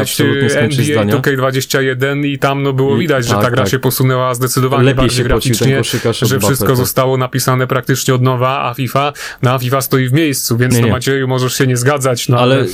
absolutnie 0.00 0.50
skończyć 0.50 0.90
NBA 0.90 1.04
zdania. 1.04 1.14
2K21 1.16 2.26
i 2.26 2.38
tam 2.38 2.62
no 2.62 2.72
było 2.72 2.96
widać, 2.96 3.26
że 3.26 3.34
tak, 3.34 3.42
ta 3.42 3.50
gra 3.50 3.62
tak. 3.62 3.70
się 3.70 3.78
posunęła 3.78 4.34
zdecydowanie 4.34 4.84
Lepiej 4.84 4.96
bardziej 4.96 5.24
graficznie, 5.24 5.82
że 6.22 6.40
wszystko 6.40 6.76
zostało 6.76 7.16
napisane 7.16 7.66
praktycznie 7.66 8.14
od 8.14 8.22
nowa, 8.22 8.70
a 8.70 8.74
FIFA, 8.74 9.12
no 9.42 9.52
a 9.52 9.58
FIFA 9.58 9.80
stoi 9.80 10.08
w 10.08 10.12
miejscu, 10.12 10.56
więc 10.56 10.74
nie, 10.74 10.80
no 10.80 10.88
Macieju 10.88 11.28
możesz 11.28 11.54
się 11.54 11.66
nie 11.66 11.76
zgadzać, 11.76 12.28
no 12.28 12.38
ale... 12.38 12.54
ale... 12.54 12.66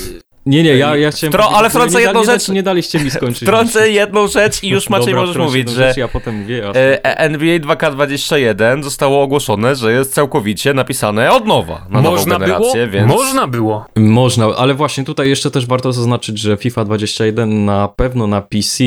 Nie, 0.47 0.63
nie, 0.63 0.77
ja, 0.77 0.97
ja 0.97 1.11
chciałem... 1.11 1.33
Tro, 1.33 1.51
ale 1.51 1.71
wtrącę 1.71 2.01
jedną 2.01 2.21
nie, 2.21 2.27
rzecz. 2.27 2.49
Nie, 2.49 2.63
daliście 2.63 3.01
mi 3.01 3.11
skończyć. 3.11 3.43
Wtrącę 3.49 3.91
jedną 3.91 4.29
rzecz 4.29 4.63
i 4.63 4.69
już 4.69 4.91
Maciej 4.91 5.07
Dobra, 5.07 5.21
możesz 5.21 5.37
mówić, 5.37 5.69
że 5.71 5.89
rzecz, 5.89 5.97
ja 5.97 6.09
potem 6.09 6.41
mówię, 6.41 6.69
e, 6.75 7.19
NBA 7.19 7.59
2K21 7.59 8.83
zostało 8.83 9.23
ogłoszone, 9.23 9.77
że 9.77 9.93
jest 9.93 10.15
całkowicie 10.15 10.75
napisane 10.75 11.33
od 11.33 11.47
nowa 11.47 11.87
na 11.91 12.03
Można 12.03 12.33
nową 12.33 12.47
generację, 12.47 12.87
było? 12.87 12.93
więc... 12.93 13.13
Można 13.13 13.47
było. 13.47 13.87
Można, 13.97 14.47
ale 14.57 14.75
właśnie 14.75 15.05
tutaj 15.05 15.29
jeszcze 15.29 15.51
też 15.51 15.67
warto 15.67 15.93
zaznaczyć, 15.93 16.39
że 16.39 16.57
FIFA 16.57 16.85
21 16.85 17.65
na 17.65 17.89
pewno 17.89 18.27
na 18.27 18.41
PC 18.41 18.85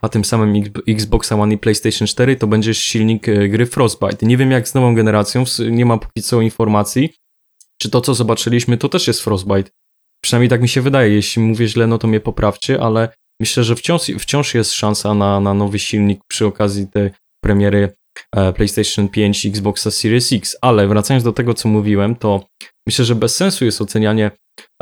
a 0.00 0.08
tym 0.08 0.24
samym 0.24 0.62
Xbox 0.88 1.32
One 1.32 1.54
i 1.54 1.58
PlayStation 1.58 2.08
4 2.08 2.36
to 2.36 2.46
będzie 2.46 2.74
silnik 2.74 3.28
e, 3.28 3.48
gry 3.48 3.66
Frostbite. 3.66 4.26
Nie 4.26 4.36
wiem 4.36 4.50
jak 4.50 4.68
z 4.68 4.74
nową 4.74 4.94
generacją, 4.94 5.44
nie 5.70 5.86
mam 5.86 5.98
póki 5.98 6.22
co 6.22 6.40
informacji, 6.40 7.10
czy 7.78 7.90
to 7.90 8.00
co 8.00 8.14
zobaczyliśmy 8.14 8.76
to 8.76 8.88
też 8.88 9.06
jest 9.06 9.20
Frostbite. 9.20 9.70
Przynajmniej 10.26 10.48
tak 10.48 10.62
mi 10.62 10.68
się 10.68 10.80
wydaje. 10.80 11.14
Jeśli 11.14 11.42
mówię 11.42 11.68
źle, 11.68 11.86
no 11.86 11.98
to 11.98 12.08
mnie 12.08 12.20
poprawcie, 12.20 12.80
ale 12.80 13.08
myślę, 13.40 13.64
że 13.64 13.76
wciąż, 13.76 14.02
wciąż 14.18 14.54
jest 14.54 14.72
szansa 14.72 15.14
na, 15.14 15.40
na 15.40 15.54
nowy 15.54 15.78
silnik 15.78 16.20
przy 16.28 16.46
okazji 16.46 16.86
tej 16.88 17.10
premiery 17.44 17.92
e, 18.36 18.52
PlayStation 18.52 19.08
5 19.08 19.44
i 19.44 19.48
Xboxa 19.48 19.90
Series 19.90 20.32
X. 20.32 20.56
Ale 20.62 20.88
wracając 20.88 21.24
do 21.24 21.32
tego, 21.32 21.54
co 21.54 21.68
mówiłem, 21.68 22.16
to 22.16 22.46
myślę, 22.86 23.04
że 23.04 23.14
bez 23.14 23.36
sensu 23.36 23.64
jest 23.64 23.80
ocenianie, 23.80 24.30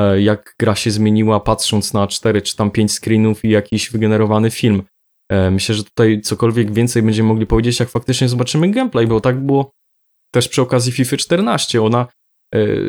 e, 0.01 0.21
jak 0.21 0.55
gra 0.61 0.75
się 0.75 0.91
zmieniła, 0.91 1.41
patrząc 1.41 1.93
na 1.93 2.07
4 2.07 2.43
czy 2.43 2.57
tam 2.57 2.71
5 2.71 2.93
screenów 2.93 3.45
i 3.45 3.49
jakiś 3.49 3.91
wygenerowany 3.91 4.51
film. 4.51 4.83
E, 5.33 5.51
myślę, 5.51 5.75
że 5.75 5.85
tutaj 5.85 6.21
cokolwiek 6.21 6.73
więcej 6.73 7.03
będziemy 7.03 7.29
mogli 7.29 7.47
powiedzieć, 7.47 7.81
jak 7.81 7.89
faktycznie 7.89 8.29
zobaczymy 8.29 8.71
gameplay, 8.71 9.07
bo 9.07 9.21
tak 9.21 9.41
było 9.41 9.71
też 10.35 10.49
przy 10.49 10.63
okazji 10.63 10.93
FIFA 10.93 11.17
14. 11.17 11.83
Ona 11.83 12.07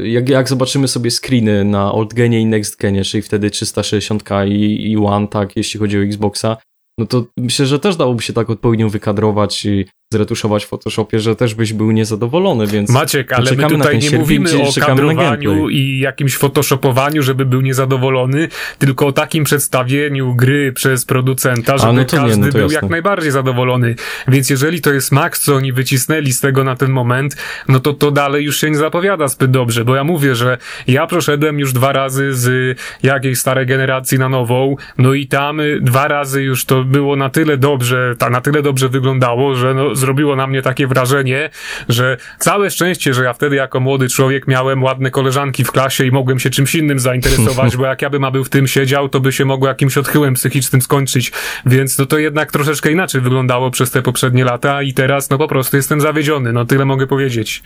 jak, 0.03 0.29
jak 0.29 0.49
zobaczymy 0.49 0.87
sobie 0.87 1.11
screeny 1.11 1.65
na 1.65 1.91
old 1.91 2.13
genie 2.13 2.39
i 2.41 2.45
next 2.45 2.79
genie, 2.79 3.03
czyli 3.03 3.21
wtedy 3.21 3.51
360 3.51 4.23
i, 4.47 4.91
i 4.91 4.97
One, 4.97 5.27
tak, 5.27 5.55
jeśli 5.55 5.79
chodzi 5.79 5.97
o 5.97 6.03
Xboxa, 6.03 6.57
no 6.99 7.05
to 7.05 7.25
myślę, 7.37 7.65
że 7.65 7.79
też 7.79 7.95
dałoby 7.95 8.23
się 8.23 8.33
tak 8.33 8.49
odpowiednio 8.49 8.89
wykadrować 8.89 9.65
i 9.65 9.85
zretuszować 10.13 10.65
w 10.65 10.67
Photoshopie, 10.67 11.19
że 11.19 11.35
też 11.35 11.55
byś 11.55 11.73
był 11.73 11.91
niezadowolony, 11.91 12.67
więc 12.67 12.89
Maciek, 12.89 13.33
ale 13.33 13.51
my 13.51 13.67
tutaj 13.67 13.99
nie 13.99 14.17
mówimy 14.17 14.49
o 14.63 14.85
kadrowaniu 14.85 15.69
i 15.69 15.99
jakimś 15.99 16.35
photoshopowaniu, 16.35 17.23
żeby 17.23 17.45
był 17.45 17.61
niezadowolony, 17.61 18.47
tylko 18.79 19.07
o 19.07 19.11
takim 19.11 19.43
przedstawieniu 19.43 20.35
gry 20.35 20.71
przez 20.73 21.05
producenta, 21.05 21.77
żeby 21.77 21.93
no 21.93 22.05
każdy 22.05 22.37
nie, 22.37 22.45
no 22.45 22.51
był 22.51 22.61
jasne. 22.61 22.75
jak 22.75 22.89
najbardziej 22.89 23.31
zadowolony. 23.31 23.95
Więc 24.27 24.49
jeżeli 24.49 24.81
to 24.81 24.93
jest 24.93 25.11
max, 25.11 25.41
co 25.41 25.55
oni 25.55 25.73
wycisnęli 25.73 26.31
z 26.31 26.39
tego 26.39 26.63
na 26.63 26.75
ten 26.75 26.91
moment, 26.91 27.35
no 27.67 27.79
to 27.79 27.93
to 27.93 28.11
dalej 28.11 28.45
już 28.45 28.57
się 28.57 28.69
nie 28.69 28.77
zapowiada 28.77 29.27
zbyt 29.27 29.51
dobrze, 29.51 29.85
bo 29.85 29.95
ja 29.95 30.03
mówię, 30.03 30.35
że 30.35 30.57
ja 30.87 31.07
przeszedłem 31.07 31.59
już 31.59 31.73
dwa 31.73 31.93
razy 31.93 32.33
z 32.33 32.77
jakiejś 33.03 33.39
starej 33.39 33.65
generacji 33.65 34.19
na 34.19 34.29
nową, 34.29 34.75
no 34.97 35.13
i 35.13 35.27
tam 35.27 35.61
dwa 35.81 36.07
razy 36.07 36.43
już 36.43 36.65
to 36.65 36.83
było 36.83 37.15
na 37.15 37.29
tyle 37.29 37.57
dobrze, 37.57 38.15
ta, 38.17 38.29
na 38.29 38.41
tyle 38.41 38.61
dobrze 38.61 38.89
wyglądało, 38.89 39.55
że 39.55 39.73
no, 39.73 39.94
zrobiło 39.95 40.35
na 40.35 40.47
mnie 40.47 40.61
takie 40.61 40.87
wrażenie, 40.87 41.49
że 41.89 42.17
całe 42.39 42.71
szczęście, 42.71 43.13
że 43.13 43.23
ja 43.23 43.33
wtedy 43.33 43.55
jako 43.55 43.79
młody 43.79 44.09
człowiek 44.09 44.47
miałem 44.47 44.83
ładne 44.83 45.11
koleżanki 45.11 45.63
w 45.63 45.71
klasie 45.71 46.05
i 46.05 46.11
mogłem 46.11 46.39
się 46.39 46.49
czymś 46.49 46.75
innym 46.75 46.99
zainteresować, 46.99 47.75
bo 47.77 47.85
jak 47.85 48.01
ja 48.01 48.09
bym 48.09 48.25
był 48.31 48.43
w 48.43 48.49
tym 48.49 48.67
siedział, 48.67 49.09
to 49.09 49.19
by 49.19 49.31
się 49.31 49.45
mogło 49.45 49.67
jakimś 49.67 49.97
odchyłem 49.97 50.33
psychicznym 50.33 50.81
skończyć. 50.81 51.31
Więc 51.65 51.97
no 51.97 52.05
to 52.05 52.17
jednak 52.17 52.51
troszeczkę 52.51 52.91
inaczej 52.91 53.21
wyglądało 53.21 53.71
przez 53.71 53.91
te 53.91 54.01
poprzednie 54.01 54.45
lata 54.45 54.81
i 54.81 54.93
teraz 54.93 55.29
no 55.29 55.37
po 55.37 55.47
prostu 55.47 55.77
jestem 55.77 56.01
zawiedziony. 56.01 56.53
No 56.53 56.65
tyle 56.65 56.85
mogę 56.85 57.07
powiedzieć. 57.07 57.63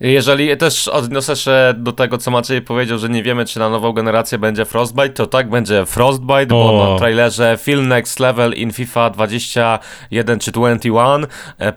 Jeżeli 0.00 0.56
też 0.56 0.88
odniosę 0.88 1.36
się 1.36 1.74
do 1.76 1.92
tego, 1.92 2.18
co 2.18 2.30
Maciej 2.30 2.62
powiedział, 2.62 2.98
że 2.98 3.08
nie 3.08 3.22
wiemy, 3.22 3.44
czy 3.44 3.58
na 3.58 3.68
nową 3.68 3.92
generację 3.92 4.38
będzie 4.38 4.64
Frostbite, 4.64 5.10
to 5.10 5.26
tak, 5.26 5.50
będzie 5.50 5.86
Frostbite, 5.86 6.46
bo 6.46 6.90
na 6.90 6.98
trailerze 6.98 7.58
Film 7.60 7.88
Next 7.88 8.20
Level 8.20 8.54
in 8.54 8.72
FIFA 8.72 9.10
21 9.10 10.38
czy 10.38 10.52
21, 10.52 11.26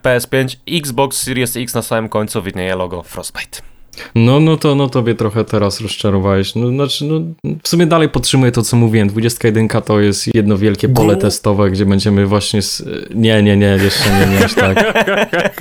PS5, 0.04 0.56
Xbox 0.78 1.22
Series 1.22 1.58
X 1.58 1.74
na 1.74 1.82
samym 1.82 2.10
końcu 2.10 2.42
widnieje 2.42 2.76
logo 2.76 3.04
Frostbite. 3.04 3.67
No, 4.16 4.40
no 4.40 4.58
to 4.58 4.76
no 4.76 4.90
tobie 4.90 5.16
trochę 5.16 5.46
teraz 5.46 5.82
rozczarowałeś. 5.82 6.56
No, 6.56 6.68
znaczy, 6.68 7.06
no, 7.06 7.22
w 7.64 7.68
sumie 7.68 7.86
dalej 7.86 8.10
podtrzymuję 8.10 8.52
to, 8.52 8.62
co 8.62 8.78
mówiłem. 8.78 9.08
21 9.08 9.68
to 9.68 10.00
jest 10.00 10.36
jedno 10.36 10.58
wielkie 10.58 10.90
pole 10.90 11.16
testowe, 11.18 11.72
gdzie 11.72 11.86
będziemy 11.86 12.26
właśnie. 12.26 12.62
Z... 12.62 12.84
Nie, 13.16 13.44
nie, 13.44 13.58
nie, 13.58 13.80
jeszcze 13.84 14.10
nie, 14.20 14.34
nie 14.34 14.46
aż 14.46 14.54
tak. 14.54 14.78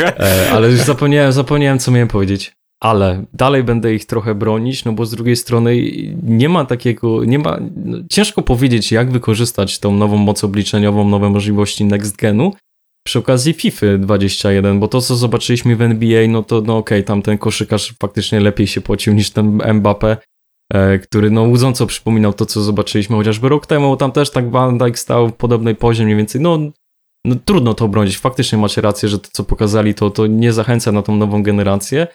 E, 0.00 0.50
ale 0.52 0.70
już 0.70 0.80
zapomniałem, 0.80 1.32
zapomniałem, 1.32 1.78
co 1.78 1.90
miałem 1.90 2.08
powiedzieć. 2.08 2.52
Ale 2.80 3.24
dalej 3.32 3.64
będę 3.64 3.94
ich 3.94 4.04
trochę 4.04 4.34
bronić, 4.34 4.84
no 4.84 4.92
bo 4.92 5.06
z 5.06 5.10
drugiej 5.10 5.36
strony 5.36 5.76
nie 6.22 6.48
ma 6.48 6.64
takiego, 6.64 7.24
nie 7.24 7.38
ma, 7.38 7.58
no, 7.76 7.98
ciężko 8.10 8.42
powiedzieć, 8.42 8.92
jak 8.92 9.10
wykorzystać 9.10 9.78
tą 9.78 9.92
nową 9.92 10.16
moc 10.16 10.44
obliczeniową, 10.44 11.08
nowe 11.08 11.30
możliwości 11.30 11.84
next 11.84 12.16
genu, 12.16 12.52
przy 13.06 13.18
okazji 13.18 13.52
FIFA 13.52 13.86
21, 13.98 14.80
bo 14.80 14.88
to 14.88 15.00
co 15.00 15.16
zobaczyliśmy 15.16 15.76
w 15.76 15.82
NBA, 15.82 16.28
no 16.28 16.42
to 16.42 16.60
no 16.60 16.76
okej, 16.76 16.98
okay, 16.98 17.06
tam 17.06 17.22
ten 17.22 17.38
koszykarz 17.38 17.94
faktycznie 18.00 18.40
lepiej 18.40 18.66
się 18.66 18.80
płacił 18.80 19.14
niż 19.14 19.30
ten 19.30 19.58
Mbappé, 19.58 20.16
e, 20.72 20.98
który 20.98 21.30
no 21.30 21.42
łudząco 21.42 21.86
przypominał 21.86 22.32
to 22.32 22.46
co 22.46 22.62
zobaczyliśmy 22.62 23.16
chociażby 23.16 23.48
rok 23.48 23.66
temu, 23.66 23.96
tam 23.96 24.12
też 24.12 24.30
tak 24.30 24.50
Van 24.50 24.78
Dijk 24.78 24.98
stał 24.98 25.28
w 25.28 25.32
podobnej 25.32 25.74
poziomie 25.74 26.06
mniej 26.06 26.16
więcej, 26.16 26.40
no, 26.40 26.58
no 27.24 27.36
trudno 27.44 27.74
to 27.74 27.84
obronić, 27.84 28.18
faktycznie 28.18 28.58
macie 28.58 28.80
rację, 28.80 29.08
że 29.08 29.18
to 29.18 29.28
co 29.32 29.44
pokazali 29.44 29.94
to, 29.94 30.10
to 30.10 30.26
nie 30.26 30.52
zachęca 30.52 30.92
na 30.92 31.02
tą 31.02 31.16
nową 31.16 31.42
generację, 31.42 32.06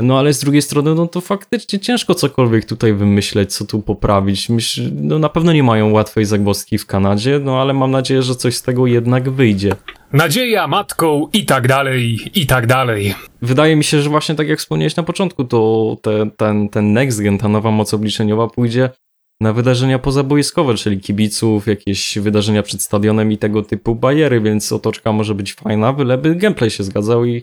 no 0.00 0.18
ale 0.18 0.32
z 0.32 0.40
drugiej 0.40 0.62
strony, 0.62 0.94
no 0.94 1.06
to 1.06 1.20
faktycznie 1.20 1.78
ciężko 1.78 2.14
cokolwiek 2.14 2.64
tutaj 2.64 2.94
wymyśleć, 2.94 3.54
co 3.54 3.64
tu 3.64 3.82
poprawić. 3.82 4.48
Myślę, 4.48 4.84
no 4.94 5.18
na 5.18 5.28
pewno 5.28 5.52
nie 5.52 5.62
mają 5.62 5.90
łatwej 5.90 6.24
zagwozdki 6.24 6.78
w 6.78 6.86
Kanadzie, 6.86 7.40
no 7.44 7.60
ale 7.60 7.74
mam 7.74 7.90
nadzieję, 7.90 8.22
że 8.22 8.34
coś 8.34 8.56
z 8.56 8.62
tego 8.62 8.86
jednak 8.86 9.30
wyjdzie. 9.30 9.76
Nadzieja 10.12 10.66
matką 10.66 11.28
i 11.32 11.44
tak 11.44 11.68
dalej, 11.68 12.18
i 12.34 12.46
tak 12.46 12.66
dalej. 12.66 13.14
Wydaje 13.42 13.76
mi 13.76 13.84
się, 13.84 14.02
że 14.02 14.10
właśnie 14.10 14.34
tak 14.34 14.48
jak 14.48 14.58
wspomniałeś 14.58 14.96
na 14.96 15.02
początku, 15.02 15.44
to 15.44 15.96
te, 16.02 16.30
ten, 16.36 16.68
ten 16.68 16.92
next 16.92 17.22
gen, 17.22 17.38
ta 17.38 17.48
nowa 17.48 17.70
moc 17.70 17.94
obliczeniowa 17.94 18.48
pójdzie 18.48 18.90
na 19.40 19.52
wydarzenia 19.52 19.98
pozaboiskowe, 19.98 20.74
czyli 20.74 21.00
kibiców, 21.00 21.66
jakieś 21.66 22.18
wydarzenia 22.18 22.62
przed 22.62 22.82
stadionem 22.82 23.32
i 23.32 23.38
tego 23.38 23.62
typu 23.62 23.94
bariery, 23.94 24.40
więc 24.40 24.72
otoczka 24.72 25.12
może 25.12 25.34
być 25.34 25.54
fajna, 25.54 25.92
byleby 25.92 26.34
gameplay 26.34 26.70
się 26.70 26.84
zgadzał 26.84 27.24
i 27.24 27.42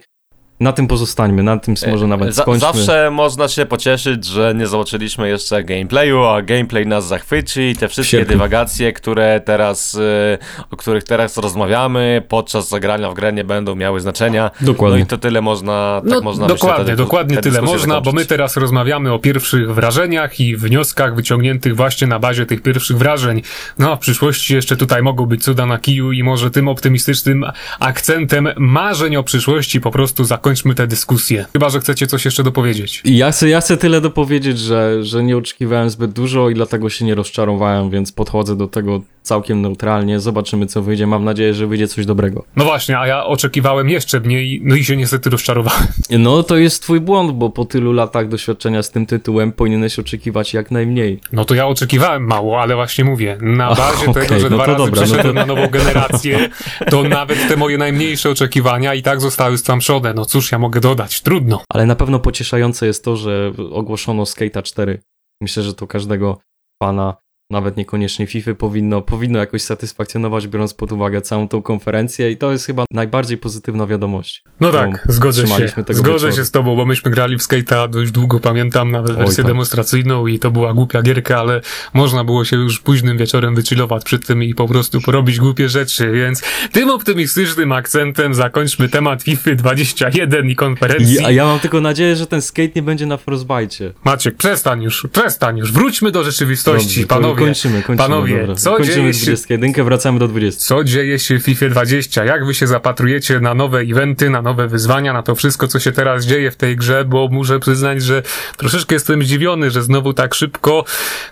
na 0.60 0.74
tym 0.74 0.88
pozostańmy, 0.88 1.44
na 1.44 1.58
tym 1.58 1.76
może 1.92 2.08
nawet 2.08 2.36
Za- 2.36 2.42
skończmy. 2.42 2.68
Zawsze 2.74 3.12
można 3.12 3.48
się 3.48 3.66
pocieszyć, 3.66 4.26
że 4.26 4.54
nie 4.56 4.68
zobaczyliśmy 4.68 5.30
jeszcze 5.30 5.64
gameplayu, 5.64 6.24
a 6.24 6.42
gameplay 6.42 6.88
nas 6.88 7.08
zachwyci 7.08 7.62
i 7.62 7.76
te 7.76 7.88
wszystkie 7.88 8.26
dywagacje, 8.26 8.94
które 8.94 9.42
teraz, 9.46 9.96
y, 9.96 10.38
o 10.72 10.78
których 10.78 11.04
teraz 11.04 11.38
rozmawiamy, 11.38 12.24
podczas 12.28 12.70
zagrania 12.70 13.10
w 13.10 13.14
grę 13.14 13.34
nie 13.34 13.44
będą 13.44 13.76
miały 13.76 14.00
znaczenia. 14.00 14.52
Dokładnie. 14.62 14.98
No 15.00 15.04
i 15.04 15.08
to 15.08 15.18
tyle 15.18 15.42
można, 15.42 16.02
tak 16.04 16.12
No, 16.12 16.22
można 16.22 16.44
myślę, 16.46 16.58
dokładnie, 16.60 16.94
tę- 16.94 16.98
dokładnie 16.98 17.36
tę 17.36 17.42
tyle 17.42 17.62
można, 17.62 17.94
bo 17.94 18.00
my 18.00 18.06
zakończyć. 18.06 18.30
teraz 18.30 18.58
rozmawiamy 18.58 19.14
o 19.14 19.20
pierwszych 19.20 19.74
wrażeniach 19.74 20.40
i 20.40 20.58
wnioskach 20.58 21.16
wyciągniętych 21.16 21.76
właśnie 21.76 22.08
na 22.08 22.20
bazie 22.20 22.46
tych 22.46 22.62
pierwszych 22.62 22.98
wrażeń. 22.98 23.42
No, 23.78 23.96
w 23.96 24.00
przyszłości 24.00 24.56
jeszcze 24.56 24.78
tutaj 24.78 25.02
mogą 25.02 25.26
być 25.26 25.44
cuda 25.44 25.66
na 25.66 25.78
kiju 25.78 26.12
i 26.12 26.24
może 26.24 26.52
tym 26.52 26.68
optymistycznym 26.68 27.46
akcentem 27.80 28.50
marzeń 28.58 29.16
o 29.16 29.24
przyszłości 29.24 29.82
po 29.82 29.92
prostu 29.92 30.24
zakończmy 30.50 30.76
tę 30.76 30.88
dyskusję. 30.88 31.46
Chyba, 31.54 31.70
że 31.70 31.80
chcecie 31.80 32.08
coś 32.08 32.26
jeszcze 32.26 32.44
dopowiedzieć. 32.44 33.02
Ja 33.06 33.32
chcę, 33.32 33.50
ja 33.50 33.62
chcę 33.62 33.78
tyle 33.78 34.02
dopowiedzieć, 34.02 34.60
że, 34.60 35.04
że 35.04 35.24
nie 35.24 35.38
oczekiwałem 35.38 35.90
zbyt 35.90 36.12
dużo 36.12 36.50
i 36.50 36.54
dlatego 36.54 36.90
się 36.90 37.06
nie 37.06 37.16
rozczarowałem, 37.16 37.90
więc 37.90 38.12
podchodzę 38.12 38.56
do 38.56 38.68
tego 38.68 39.02
całkiem 39.22 39.62
neutralnie. 39.62 40.20
Zobaczymy, 40.20 40.66
co 40.66 40.82
wyjdzie. 40.82 41.08
Mam 41.08 41.26
nadzieję, 41.26 41.54
że 41.54 41.68
wyjdzie 41.68 41.88
coś 41.88 42.06
dobrego. 42.06 42.44
No 42.56 42.64
właśnie, 42.66 43.00
a 43.00 43.08
ja 43.08 43.26
oczekiwałem 43.26 43.90
jeszcze 43.90 44.20
mniej, 44.20 44.62
no 44.64 44.76
i 44.76 44.84
się 44.86 44.98
niestety 44.98 45.30
rozczarowałem. 45.30 45.88
No 46.10 46.44
to 46.44 46.58
jest 46.58 46.84
twój 46.84 47.00
błąd, 47.00 47.32
bo 47.32 47.50
po 47.50 47.66
tylu 47.66 47.94
latach 47.94 48.28
doświadczenia 48.28 48.84
z 48.84 48.92
tym 48.92 49.06
tytułem 49.06 49.52
powinieneś 49.52 50.00
oczekiwać 50.00 50.54
jak 50.54 50.72
najmniej. 50.72 51.20
No 51.32 51.46
to 51.46 51.56
ja 51.56 51.68
oczekiwałem 51.68 52.28
mało, 52.28 52.62
ale 52.62 52.76
właśnie 52.76 53.04
mówię, 53.04 53.38
na 53.42 53.76
bazie 53.76 54.10
okej, 54.12 54.28
tego, 54.28 54.40
że 54.40 54.50
no 54.50 54.56
dwa 54.56 54.66
razy 54.66 54.78
dobra, 54.78 55.02
no 55.02 55.06
przeszedłem 55.08 55.36
to- 55.36 55.42
na 55.42 55.46
nową 55.46 55.68
generację, 55.68 56.50
to 56.90 57.04
nawet 57.04 57.48
te 57.48 57.56
moje 57.58 57.78
najmniejsze 57.78 58.30
oczekiwania 58.30 58.94
i 58.94 59.02
tak 59.02 59.22
zostały 59.22 59.58
stłamszone. 59.58 60.14
No 60.14 60.26
cóż 60.26 60.39
ja 60.52 60.60
mogę 60.60 60.80
dodać, 60.80 61.22
trudno. 61.22 61.64
Ale 61.70 61.86
na 61.86 61.96
pewno 61.96 62.20
pocieszające 62.20 62.86
jest 62.86 63.04
to, 63.04 63.16
że 63.16 63.54
ogłoszono 63.72 64.24
Skate'a 64.24 64.64
4. 64.64 65.02
Myślę, 65.42 65.64
że 65.64 65.74
to 65.74 65.88
każdego 65.88 66.38
fana, 66.84 67.16
nawet 67.52 67.78
niekoniecznie 67.78 68.28
FIFA, 68.28 68.56
powinno, 68.56 69.02
powinno 69.02 69.40
jakoś 69.40 69.62
satysfakcjonować, 69.62 70.48
biorąc 70.48 70.74
pod 70.74 70.92
uwagę 70.92 71.22
całą 71.22 71.48
tą 71.48 71.62
konferencję 71.62 72.32
i 72.32 72.38
to 72.38 72.52
jest 72.52 72.66
chyba 72.66 72.86
najbardziej 72.92 73.38
pozytywna 73.38 73.88
wiadomość. 73.88 74.44
No 74.60 74.72
tak, 74.72 75.06
zgodzę 75.10 75.48
się. 75.48 75.68
Zgodzę 75.90 76.14
wieczoru. 76.14 76.36
się 76.36 76.46
z 76.46 76.52
tobą, 76.52 76.76
bo 76.76 76.86
myśmy 76.86 77.12
grali 77.12 77.38
w 77.38 77.42
Skate'a 77.42 77.90
dość 77.90 78.12
długo, 78.12 78.40
pamiętam, 78.40 78.92
nawet 78.92 79.12
Oj, 79.12 79.18
wersję 79.18 79.44
tak. 79.44 79.46
demonstracyjną 79.46 80.28
i 80.28 80.40
to 80.40 80.52
była 80.52 80.74
głupia 80.74 81.02
gierka, 81.02 81.40
ale 81.40 81.62
można 81.94 82.24
było 82.24 82.46
się 82.46 82.58
już 82.58 82.80
późnym 82.80 83.18
wieczorem 83.18 83.56
wychillować 83.56 84.04
przy 84.04 84.20
tym 84.20 84.44
i 84.44 84.56
po 84.56 84.68
prostu 84.68 85.02
porobić 85.02 85.40
głupie 85.40 85.70
rzeczy, 85.70 86.12
więc 86.12 86.44
tym 86.72 86.90
optymistycznym 86.90 87.72
akcentem 87.72 88.34
zakończmy 88.34 88.90
temat 88.90 89.24
FIFA 89.24 89.56
21 89.56 90.50
i 90.50 90.56
konferencji. 90.56 91.16
I, 91.16 91.26
a 91.26 91.32
ja 91.32 91.46
mam 91.46 91.60
tylko 91.60 91.82
nadzieję, 91.82 92.16
że 92.16 92.28
ten 92.28 92.42
skate 92.42 92.72
nie 92.76 92.82
będzie 92.82 93.06
na 93.06 93.18
Frostbite. 93.18 93.94
Maciek, 94.04 94.36
przestań 94.36 94.84
już, 94.84 95.08
przestań 95.12 95.58
już, 95.58 95.72
wróćmy 95.72 96.12
do 96.12 96.24
rzeczywistości, 96.24 97.02
Dobrze, 97.02 97.08
to 97.08 97.39
panowie. 97.40 97.54
Kończymy, 97.54 97.84
kończymy. 97.84 97.98
Panowie, 97.98 98.40
dobra. 98.40 98.56
co 98.56 98.72
kończymy 98.76 98.96
dzieje 98.96 99.14
się- 99.14 99.26
21, 99.26 99.84
wracamy 99.86 100.20
do 100.20 100.28
20. 100.28 100.66
Co 100.66 100.84
dzieje 100.84 101.20
się 101.20 101.40
w 101.40 101.44
FIFA 101.44 101.70
20? 101.70 102.26
Jak 102.26 102.46
wy 102.46 102.54
się 102.54 102.68
zapatrujecie 102.68 103.40
na 103.40 103.54
nowe 103.54 103.80
eventy, 103.80 104.30
na 104.30 104.42
nowe 104.42 104.68
wyzwania, 104.68 105.14
na 105.14 105.24
to 105.24 105.36
wszystko, 105.36 105.68
co 105.68 105.80
się 105.80 105.92
teraz 105.92 106.26
dzieje 106.26 106.52
w 106.52 106.56
tej 106.56 106.76
grze, 106.76 107.06
bo 107.06 107.28
muszę 107.32 107.60
przyznać, 107.60 108.02
że 108.04 108.22
troszeczkę 108.58 108.96
jestem 108.96 109.24
zdziwiony, 109.24 109.72
że 109.72 109.82
znowu 109.84 110.14
tak 110.14 110.34
szybko 110.34 110.86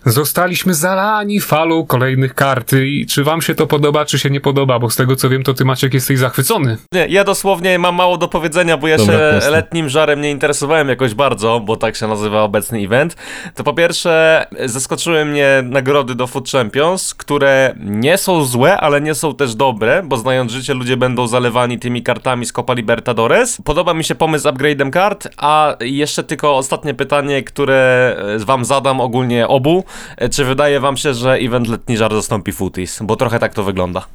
zostaliśmy 0.06 0.74
zalani 0.74 1.39
falą 1.41 1.86
kolejnych 1.86 2.34
kart. 2.34 2.74
I 2.74 3.06
czy 3.10 3.24
wam 3.24 3.41
się 3.41 3.56
to 3.56 3.67
podoba, 3.67 4.06
czy 4.06 4.20
się 4.20 4.30
nie 4.30 4.41
podoba? 4.41 4.80
Bo 4.80 4.89
z 4.89 4.96
tego 4.96 5.15
co 5.15 5.30
wiem, 5.30 5.43
to 5.43 5.54
ty 5.54 5.65
Maciek 5.65 5.93
jesteś 5.93 6.20
zachwycony. 6.20 6.78
Nie, 6.93 7.08
ja 7.08 7.24
dosłownie 7.24 7.80
mam 7.80 7.96
mało 7.96 8.17
do 8.17 8.28
powiedzenia, 8.28 8.78
bo 8.78 8.88
ja 8.88 8.98
Dobra, 8.98 9.13
się 9.15 9.20
jasne. 9.36 9.52
letnim 9.52 9.89
żarem 9.89 10.22
nie 10.22 10.32
interesowałem 10.32 10.89
jakoś 10.89 11.13
bardzo, 11.13 11.60
bo 11.60 11.78
tak 11.78 11.96
się 11.96 12.08
nazywa 12.08 12.41
obecny 12.41 12.80
event. 12.80 13.15
To 13.56 13.63
po 13.63 13.74
pierwsze, 13.74 14.46
zaskoczyły 14.65 15.26
mnie 15.26 15.63
nagrody 15.63 15.96
do 16.03 16.27
Food 16.27 16.49
Champions, 16.49 17.13
które 17.13 17.75
nie 17.79 18.17
są 18.17 18.43
złe, 18.43 18.77
ale 18.77 19.01
nie 19.01 19.15
są 19.15 19.36
też 19.36 19.55
dobre, 19.55 20.03
bo 20.05 20.17
znając 20.17 20.51
życie, 20.51 20.73
ludzie 20.73 20.97
będą 20.97 21.27
zalewani 21.27 21.79
tymi 21.79 22.03
kartami 22.03 22.45
z 22.45 22.51
Copa 22.51 22.73
Libertadores. 22.73 23.57
Podoba 23.63 23.93
mi 23.93 24.03
się 24.03 24.15
pomysł 24.15 24.43
z 24.43 24.45
upgrade'em 24.45 24.89
kart, 24.89 25.27
a 25.38 25.75
jeszcze 25.79 26.23
tylko 26.23 26.57
ostatnie 26.57 26.93
pytanie, 26.93 27.43
które 27.43 28.15
e, 28.36 28.39
wam 28.39 28.65
zadam 28.65 29.01
ogólnie 29.01 29.47
obu. 29.47 29.83
E, 30.17 30.29
Czy 30.29 30.45
wydaje 30.45 30.79
wam 30.79 30.97
się, 30.97 31.13
że 31.13 31.33
event 31.33 31.67
letni 31.67 31.97
żar 31.97 32.13
zastąpi 32.15 32.51
Footies? 32.51 32.99
Bo 33.03 33.15
trochę 33.15 33.39
tak 33.39 33.53
to 33.53 33.63
wygląda. 33.63 34.05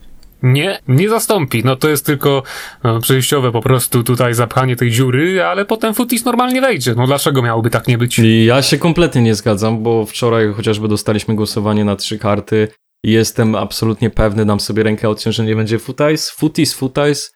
Nie, 0.42 0.78
nie 0.88 1.08
zastąpi. 1.08 1.62
No 1.64 1.76
to 1.76 1.88
jest 1.88 2.06
tylko 2.06 2.42
no, 2.84 3.00
przejściowe 3.00 3.52
po 3.52 3.60
prostu 3.60 4.02
tutaj 4.02 4.34
zapchanie 4.34 4.76
tej 4.76 4.90
dziury, 4.90 5.42
ale 5.44 5.64
potem 5.64 5.94
Futis 5.94 6.24
normalnie 6.24 6.60
wejdzie. 6.60 6.94
No 6.94 7.06
dlaczego 7.06 7.42
miałoby 7.42 7.70
tak 7.70 7.88
nie 7.88 7.98
być? 7.98 8.20
Ja 8.44 8.62
się 8.62 8.78
kompletnie 8.78 9.22
nie 9.22 9.34
zgadzam, 9.34 9.82
bo 9.82 10.06
wczoraj 10.06 10.52
chociażby 10.52 10.88
dostaliśmy 10.88 11.34
głosowanie 11.34 11.84
na 11.84 11.96
trzy 11.96 12.18
karty 12.18 12.68
i 13.04 13.12
jestem 13.12 13.54
absolutnie 13.54 14.10
pewny, 14.10 14.46
dam 14.46 14.60
sobie 14.60 14.82
rękę 14.82 15.08
odciąć, 15.08 15.36
że 15.36 15.44
nie 15.44 15.56
będzie 15.56 15.78
Footies, 15.78 16.30
Footies, 16.30 16.74
Footies 16.74 17.32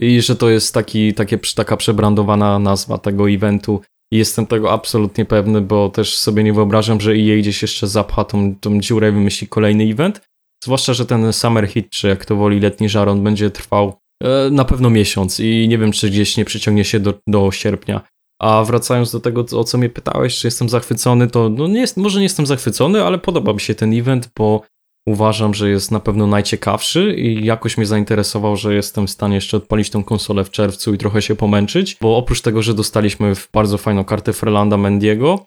i 0.00 0.22
że 0.22 0.36
to 0.36 0.50
jest 0.50 0.74
taki, 0.74 1.14
takie, 1.14 1.38
taka 1.56 1.76
przebrandowana 1.76 2.58
nazwa 2.58 2.98
tego 2.98 3.30
eventu. 3.30 3.80
I 4.12 4.16
jestem 4.16 4.46
tego 4.46 4.72
absolutnie 4.72 5.24
pewny, 5.24 5.60
bo 5.60 5.88
też 5.88 6.16
sobie 6.16 6.44
nie 6.44 6.52
wyobrażam, 6.52 7.00
że 7.00 7.12
EA 7.12 7.38
gdzieś 7.38 7.62
jeszcze 7.62 7.86
zapcha 7.86 8.24
tą, 8.24 8.54
tą 8.60 8.80
dziurę 8.80 9.08
i 9.08 9.12
wymyśli 9.12 9.48
kolejny 9.48 9.84
event. 9.84 10.20
Zwłaszcza, 10.64 10.94
że 10.94 11.06
ten 11.06 11.32
Summer 11.32 11.68
Hit, 11.68 11.90
czy 11.90 12.08
jak 12.08 12.24
to 12.24 12.36
woli 12.36 12.60
letni 12.60 12.88
żaron, 12.88 13.24
będzie 13.24 13.50
trwał 13.50 13.94
e, 14.22 14.50
na 14.50 14.64
pewno 14.64 14.90
miesiąc 14.90 15.40
i 15.40 15.66
nie 15.68 15.78
wiem, 15.78 15.92
czy 15.92 16.10
gdzieś 16.10 16.36
nie 16.36 16.44
przyciągnie 16.44 16.84
się 16.84 17.00
do, 17.00 17.14
do 17.26 17.50
sierpnia. 17.52 18.00
A 18.40 18.64
wracając 18.64 19.12
do 19.12 19.20
tego, 19.20 19.44
o 19.52 19.64
co 19.64 19.78
mnie 19.78 19.88
pytałeś, 19.88 20.38
czy 20.38 20.46
jestem 20.46 20.68
zachwycony, 20.68 21.28
to 21.28 21.48
no 21.48 21.68
nie 21.68 21.80
jest, 21.80 21.96
może 21.96 22.18
nie 22.18 22.24
jestem 22.24 22.46
zachwycony, 22.46 23.04
ale 23.04 23.18
podoba 23.18 23.52
mi 23.52 23.60
się 23.60 23.74
ten 23.74 23.98
event, 23.98 24.30
bo 24.38 24.62
uważam, 25.06 25.54
że 25.54 25.70
jest 25.70 25.90
na 25.90 26.00
pewno 26.00 26.26
najciekawszy 26.26 27.14
i 27.14 27.44
jakoś 27.44 27.76
mnie 27.76 27.86
zainteresował, 27.86 28.56
że 28.56 28.74
jestem 28.74 29.06
w 29.06 29.10
stanie 29.10 29.34
jeszcze 29.34 29.56
odpalić 29.56 29.90
tą 29.90 30.04
konsolę 30.04 30.44
w 30.44 30.50
czerwcu 30.50 30.94
i 30.94 30.98
trochę 30.98 31.22
się 31.22 31.36
pomęczyć, 31.36 31.96
bo 32.00 32.16
oprócz 32.16 32.40
tego, 32.40 32.62
że 32.62 32.74
dostaliśmy 32.74 33.32
bardzo 33.52 33.78
fajną 33.78 34.04
kartę 34.04 34.32
Frelanda 34.32 34.76
Mendiego, 34.76 35.44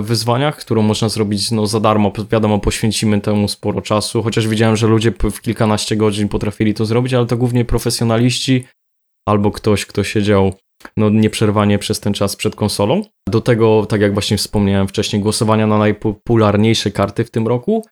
wyzwaniach, 0.00 0.56
którą 0.56 0.82
można 0.82 1.08
zrobić 1.08 1.50
no, 1.50 1.66
za 1.66 1.80
darmo. 1.80 2.12
Wiadomo, 2.30 2.58
poświęcimy 2.58 3.20
temu 3.20 3.48
sporo 3.48 3.80
czasu, 3.82 4.22
chociaż 4.22 4.48
widziałem, 4.48 4.76
że 4.76 4.86
ludzie 4.86 5.12
w 5.32 5.40
kilkanaście 5.40 5.96
godzin 5.96 6.28
potrafili 6.28 6.74
to 6.74 6.84
zrobić, 6.84 7.14
ale 7.14 7.26
to 7.26 7.36
głównie 7.36 7.64
profesjonaliści 7.64 8.64
albo 9.28 9.50
ktoś, 9.50 9.86
kto 9.86 10.04
siedział 10.04 10.52
no, 10.96 11.10
nieprzerwanie 11.10 11.78
przez 11.78 12.00
ten 12.00 12.14
czas 12.14 12.36
przed 12.36 12.56
konsolą. 12.56 13.02
Do 13.28 13.40
tego, 13.40 13.86
tak 13.86 14.00
jak 14.00 14.12
właśnie 14.12 14.36
wspomniałem 14.36 14.88
wcześniej, 14.88 15.22
głosowania 15.22 15.66
na 15.66 15.78
najpopularniejsze 15.78 16.90
karty 16.90 17.24
w 17.24 17.30
tym 17.30 17.48
roku. 17.48 17.84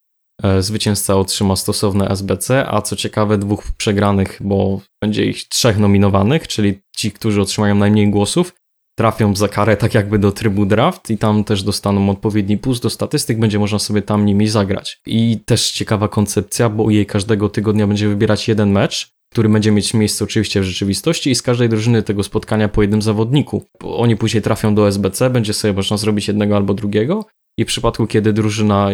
E, 0.43 0.63
Zwycięzca 0.63 1.17
otrzyma 1.17 1.57
stosowne 1.57 2.09
SBC, 2.09 2.67
a 2.69 2.83
co 2.83 2.97
ciekawe, 2.97 3.39
dwóch 3.39 3.73
przegranych, 3.77 4.39
bo 4.41 4.81
będzie 5.03 5.25
ich 5.25 5.49
trzech 5.49 5.79
nominowanych, 5.79 6.49
czyli 6.49 6.81
ci, 6.97 7.13
którzy 7.13 7.41
otrzymają 7.41 7.75
najmniej 7.75 8.11
głosów, 8.11 8.53
trafią 9.01 9.37
za 9.37 9.49
karę 9.49 9.77
tak 9.77 9.95
jakby 9.95 10.19
do 10.19 10.33
trybu 10.33 10.67
draft 10.67 11.11
i 11.11 11.19
tam 11.19 11.45
też 11.45 11.63
dostaną 11.63 12.11
odpowiedni 12.11 12.59
puls 12.59 12.81
do 12.81 12.91
statystyk, 12.91 13.39
będzie 13.39 13.59
można 13.59 13.79
sobie 13.79 14.03
tam 14.03 14.27
nimi 14.27 14.49
zagrać. 14.49 15.01
I 15.07 15.39
też 15.45 15.71
ciekawa 15.71 16.09
koncepcja, 16.09 16.69
bo 16.69 16.91
jej 16.91 17.07
każdego 17.07 17.49
tygodnia 17.49 17.87
będzie 17.87 18.09
wybierać 18.09 18.49
jeden 18.49 18.71
mecz, 18.71 19.11
który 19.33 19.49
będzie 19.49 19.73
mieć 19.73 19.95
miejsce 19.95 20.25
oczywiście 20.25 20.61
w 20.61 20.65
rzeczywistości 20.65 21.31
i 21.31 21.35
z 21.35 21.43
każdej 21.43 21.69
drużyny 21.69 22.03
tego 22.03 22.23
spotkania 22.23 22.69
po 22.69 22.83
jednym 22.83 23.03
zawodniku. 23.03 23.65
Oni 23.83 24.17
później 24.17 24.43
trafią 24.43 24.75
do 24.75 24.89
SBC, 24.89 25.31
będzie 25.31 25.55
sobie 25.55 25.75
można 25.75 25.97
zrobić 25.97 26.29
jednego 26.29 26.57
albo 26.57 26.75
drugiego 26.75 27.25
i 27.59 27.65
w 27.65 27.67
przypadku, 27.67 28.07
kiedy 28.07 28.33
drużyna, 28.33 28.91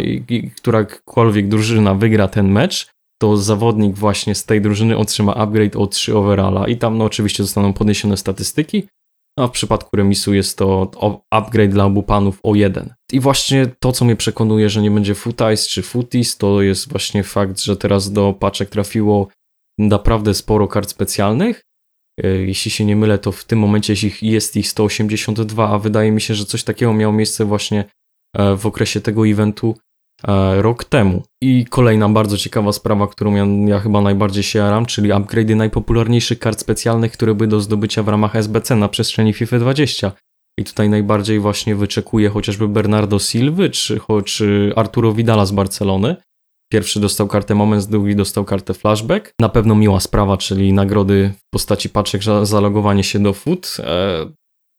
którakolwiek 0.57 1.49
drużyna 1.49 1.95
wygra 1.95 2.29
ten 2.29 2.49
mecz, 2.53 2.87
to 3.21 3.37
zawodnik 3.37 3.95
właśnie 3.95 4.35
z 4.35 4.45
tej 4.45 4.61
drużyny 4.61 4.97
otrzyma 4.97 5.35
upgrade 5.35 5.77
o 5.77 5.87
3 5.87 6.16
overalla 6.16 6.69
i 6.69 6.77
tam 6.77 6.99
no 6.99 7.05
oczywiście 7.05 7.42
zostaną 7.42 7.73
podniesione 7.73 8.16
statystyki, 8.16 8.87
a 9.38 9.46
w 9.46 9.51
przypadku 9.51 9.96
remisu 9.96 10.35
jest 10.35 10.59
to 10.59 10.90
upgrade 11.31 11.70
dla 11.70 11.85
obu 11.85 12.03
panów 12.03 12.40
o 12.42 12.55
1. 12.55 12.94
I 13.12 13.20
właśnie 13.20 13.66
to, 13.81 13.92
co 13.92 14.05
mnie 14.05 14.16
przekonuje, 14.16 14.70
że 14.70 14.83
nie 14.83 14.90
będzie 14.90 15.14
footies 15.14 15.68
czy 15.68 15.83
footies, 15.83 16.37
to 16.37 16.62
jest 16.62 16.90
właśnie 16.90 17.22
fakt, 17.22 17.61
że 17.61 17.77
teraz 17.77 18.12
do 18.12 18.33
paczek 18.33 18.68
trafiło 18.68 19.29
naprawdę 19.79 20.35
sporo 20.35 20.68
kart 20.68 20.90
specjalnych. 20.90 21.62
E, 22.22 22.29
Jeśli 22.29 22.70
się 22.70 22.85
nie 22.85 22.96
mylę, 22.96 23.18
to 23.18 23.33
w 23.33 23.44
tym 23.44 23.59
momencie 23.59 23.94
jest 24.22 24.57
ich 24.57 24.68
182, 24.68 25.68
a 25.68 25.79
wydaje 25.79 26.12
mi 26.12 26.20
się, 26.20 26.35
że 26.35 26.44
coś 26.44 26.64
takiego 26.64 26.92
miało 26.94 27.12
miejsce 27.12 27.44
właśnie 27.44 27.85
e, 28.37 28.57
w 28.57 28.66
okresie 28.66 29.01
tego 29.01 29.27
eventu 29.29 29.77
rok 30.57 30.85
temu. 30.85 31.23
I 31.43 31.67
kolejna 31.71 32.09
bardzo 32.09 32.37
ciekawa 32.37 32.73
sprawa, 32.73 33.07
którą 33.07 33.35
ja, 33.35 33.47
ja 33.69 33.81
chyba 33.81 34.01
najbardziej 34.01 34.43
się 34.43 34.59
jaram, 34.59 34.87
czyli 34.87 35.11
upgrade'y 35.11 35.57
najpopularniejszych 35.57 36.39
kart 36.39 36.61
specjalnych, 36.61 37.13
które 37.13 37.35
były 37.35 37.49
do 37.49 37.61
zdobycia 37.61 38.03
w 38.03 38.09
ramach 38.09 38.37
SBC 38.37 38.77
na 38.77 38.89
przestrzeni 38.89 39.33
FIFA 39.33 39.59
20. 39.59 40.13
I 40.59 40.65
tutaj 40.65 40.89
najbardziej 40.89 41.41
właśnie 41.41 41.77
wyczekuję 41.77 42.29
chociażby 42.29 42.69
Bernardo 42.69 43.19
Silva 43.19 43.69
czy, 43.69 44.01
czy 44.25 44.73
Arturo 44.77 45.13
Vidala 45.13 45.47
z 45.47 45.53
Barcelony. 45.53 46.17
Pierwszy 46.73 47.01
dostał 47.01 47.29
kartę 47.29 47.55
Moments, 47.55 47.87
drugi 47.87 48.17
dostał 48.17 48.45
kartę 48.45 48.75
Flashback. 48.75 49.33
Na 49.41 49.49
pewno 49.49 49.75
miła 49.75 50.01
sprawa, 50.01 50.37
czyli 50.37 50.73
nagrody 50.73 51.33
w 51.37 51.51
postaci 51.51 51.89
paczek 51.89 52.23
za 52.23 52.45
zalogowanie 52.45 53.05
się 53.05 53.19
do 53.19 53.33
foot. 53.33 53.77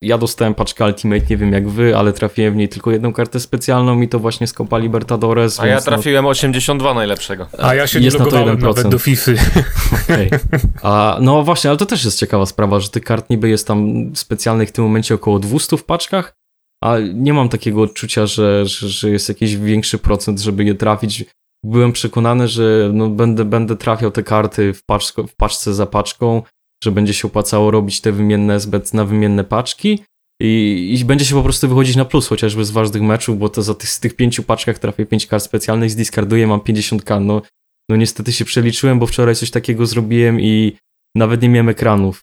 Ja 0.01 0.17
dostałem 0.17 0.53
paczkę 0.53 0.85
Ultimate, 0.85 1.25
nie 1.29 1.37
wiem 1.37 1.53
jak 1.53 1.69
wy, 1.69 1.97
ale 1.97 2.13
trafiłem 2.13 2.53
w 2.53 2.57
niej 2.57 2.69
tylko 2.69 2.91
jedną 2.91 3.13
kartę 3.13 3.39
specjalną 3.39 4.01
i 4.01 4.07
to 4.07 4.19
właśnie 4.19 4.47
z 4.47 4.53
Copa 4.53 4.77
Libertadores. 4.77 5.59
A 5.59 5.67
ja 5.67 5.75
no- 5.75 5.81
trafiłem 5.81 6.23
no... 6.23 6.29
82 6.29 6.93
najlepszego. 6.93 7.47
A 7.59 7.75
ja 7.75 7.87
się 7.87 7.99
jest 7.99 8.19
nie 8.19 8.25
logowałem 8.25 8.59
nawet 8.59 8.87
do 8.87 8.99
FIFA. 8.99 9.31
Okay. 10.03 10.29
A, 10.83 11.17
no 11.21 11.43
właśnie, 11.43 11.69
ale 11.69 11.77
to 11.77 11.85
też 11.85 12.05
jest 12.05 12.19
ciekawa 12.19 12.45
sprawa, 12.45 12.79
że 12.79 12.89
tych 12.89 13.03
kart 13.03 13.29
niby 13.29 13.49
jest 13.49 13.67
tam 13.67 14.11
specjalnych 14.15 14.69
w 14.69 14.71
tym 14.71 14.83
momencie 14.83 15.15
około 15.15 15.39
200 15.39 15.77
w 15.77 15.83
paczkach, 15.83 16.33
a 16.83 16.95
nie 17.13 17.33
mam 17.33 17.49
takiego 17.49 17.81
odczucia, 17.81 18.25
że, 18.25 18.65
że, 18.65 18.89
że 18.89 19.09
jest 19.09 19.29
jakiś 19.29 19.57
większy 19.57 19.97
procent, 19.97 20.39
żeby 20.39 20.63
je 20.63 20.75
trafić. 20.75 21.25
Byłem 21.65 21.91
przekonany, 21.91 22.47
że 22.47 22.89
no 22.93 23.09
będę, 23.09 23.45
będę 23.45 23.75
trafiał 23.75 24.11
te 24.11 24.23
karty 24.23 24.73
w, 24.73 24.83
paczko, 24.85 25.23
w 25.23 25.35
paczce 25.35 25.73
za 25.73 25.85
paczką, 25.85 26.41
że 26.83 26.91
będzie 26.91 27.13
się 27.13 27.27
opłacało 27.27 27.71
robić 27.71 28.01
te 28.01 28.11
wymienne 28.11 28.55
SBC 28.55 28.97
na 28.97 29.05
wymienne 29.05 29.43
paczki 29.43 29.99
i, 30.41 30.95
i, 30.99 31.05
będzie 31.05 31.25
się 31.25 31.35
po 31.35 31.43
prostu 31.43 31.67
wychodzić 31.67 31.95
na 31.95 32.05
plus, 32.05 32.27
chociażby 32.27 32.65
z 32.65 32.71
ważnych 32.71 33.03
meczów, 33.03 33.39
bo 33.39 33.49
to 33.49 33.61
za 33.61 33.73
tych, 33.73 33.89
z 33.89 33.99
tych 33.99 34.15
pięciu 34.15 34.43
paczkach 34.43 34.79
trafię 34.79 35.05
pięć 35.05 35.27
kart 35.27 35.43
specjalnych, 35.43 35.91
zdiskarduję, 35.91 36.47
mam 36.47 36.59
50 36.59 37.03
k. 37.03 37.19
No, 37.19 37.41
no 37.89 37.95
niestety 37.95 38.31
się 38.31 38.45
przeliczyłem, 38.45 38.99
bo 38.99 39.07
wczoraj 39.07 39.35
coś 39.35 39.51
takiego 39.51 39.85
zrobiłem 39.85 40.41
i 40.41 40.77
nawet 41.15 41.41
nie 41.41 41.49
miałem 41.49 41.69
ekranów. 41.69 42.21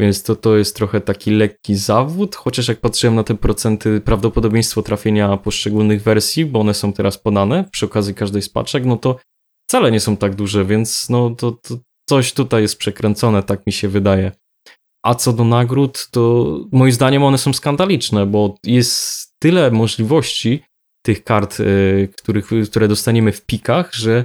Więc 0.00 0.22
to, 0.22 0.36
to 0.36 0.56
jest 0.56 0.76
trochę 0.76 1.00
taki 1.00 1.30
lekki 1.30 1.76
zawód, 1.76 2.36
chociaż 2.36 2.68
jak 2.68 2.80
patrzyłem 2.80 3.14
na 3.14 3.24
te 3.24 3.34
procenty, 3.34 4.00
prawdopodobieństwo 4.00 4.82
trafienia 4.82 5.36
poszczególnych 5.36 6.02
wersji, 6.02 6.46
bo 6.46 6.60
one 6.60 6.74
są 6.74 6.92
teraz 6.92 7.18
podane 7.18 7.64
przy 7.72 7.86
okazji 7.86 8.14
każdej 8.14 8.42
z 8.42 8.48
paczek, 8.48 8.84
no 8.84 8.96
to 8.96 9.16
wcale 9.68 9.90
nie 9.90 10.00
są 10.00 10.16
tak 10.16 10.34
duże, 10.34 10.64
więc 10.64 11.08
no 11.08 11.30
to, 11.30 11.52
to 11.52 11.78
coś 12.10 12.32
tutaj 12.32 12.62
jest 12.62 12.78
przekręcone, 12.78 13.42
tak 13.42 13.66
mi 13.66 13.72
się 13.72 13.88
wydaje. 13.88 14.32
A 15.06 15.14
co 15.14 15.32
do 15.32 15.44
nagród, 15.44 16.08
to 16.10 16.20
moim 16.72 16.92
zdaniem 16.92 17.22
one 17.22 17.38
są 17.38 17.52
skandaliczne, 17.52 18.26
bo 18.26 18.54
jest 18.64 19.28
tyle 19.38 19.70
możliwości 19.70 20.62
tych 21.06 21.24
kart, 21.24 21.60
y, 21.60 22.08
których, 22.16 22.50
które 22.70 22.88
dostaniemy 22.88 23.32
w 23.32 23.46
pikach, 23.46 23.94
że 23.94 24.24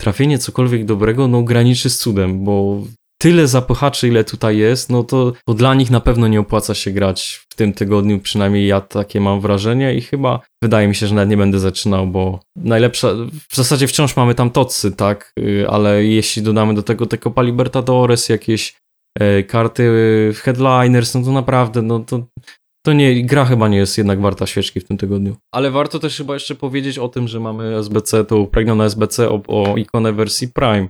trafienie 0.00 0.38
cokolwiek 0.38 0.84
dobrego 0.84 1.28
no 1.28 1.42
graniczy 1.42 1.90
z 1.90 1.98
cudem, 1.98 2.44
bo 2.44 2.82
tyle 3.24 3.48
zapychaczy, 3.48 4.08
ile 4.08 4.24
tutaj 4.24 4.56
jest, 4.56 4.90
no 4.90 5.04
to, 5.04 5.32
to 5.46 5.54
dla 5.54 5.74
nich 5.74 5.90
na 5.90 6.00
pewno 6.00 6.28
nie 6.28 6.40
opłaca 6.40 6.74
się 6.74 6.90
grać 6.90 7.46
w 7.48 7.56
tym 7.56 7.72
tygodniu, 7.72 8.20
przynajmniej 8.20 8.66
ja 8.66 8.80
takie 8.80 9.20
mam 9.20 9.40
wrażenie 9.40 9.94
i 9.94 10.00
chyba 10.00 10.40
wydaje 10.62 10.88
mi 10.88 10.94
się, 10.94 11.06
że 11.06 11.14
nawet 11.14 11.30
nie 11.30 11.36
będę 11.36 11.58
zaczynał, 11.58 12.06
bo 12.06 12.40
najlepsza, 12.56 13.08
w 13.50 13.56
zasadzie 13.56 13.86
wciąż 13.86 14.16
mamy 14.16 14.34
tam 14.34 14.50
tocy, 14.50 14.92
tak, 14.92 15.32
y, 15.40 15.68
ale 15.68 16.04
jeśli 16.04 16.42
dodamy 16.42 16.74
do 16.74 16.82
tego 16.82 17.06
te 17.06 17.18
Copa 17.18 17.42
Libertadores, 17.42 18.28
jakieś 18.28 18.76
e, 19.20 19.42
karty 19.42 19.82
y, 19.82 20.34
headliners, 20.34 21.14
no 21.14 21.22
to 21.22 21.32
naprawdę, 21.32 21.82
no 21.82 22.00
to 22.00 22.26
to 22.86 22.92
nie, 22.92 23.24
gra 23.26 23.44
chyba 23.44 23.68
nie 23.68 23.78
jest 23.78 23.98
jednak 23.98 24.20
warta 24.20 24.46
świeczki 24.46 24.80
w 24.80 24.84
tym 24.84 24.96
tygodniu. 24.96 25.36
Ale 25.54 25.70
warto 25.70 25.98
też 25.98 26.16
chyba 26.16 26.34
jeszcze 26.34 26.54
powiedzieć 26.54 26.98
o 26.98 27.08
tym, 27.08 27.28
że 27.28 27.40
mamy 27.40 27.76
SBC, 27.76 28.24
tą 28.24 28.36
uprawnione 28.36 28.84
SBC 28.84 29.28
o, 29.30 29.42
o 29.48 29.76
ikonę 29.76 30.12
wersji 30.12 30.48
Prime. 30.48 30.88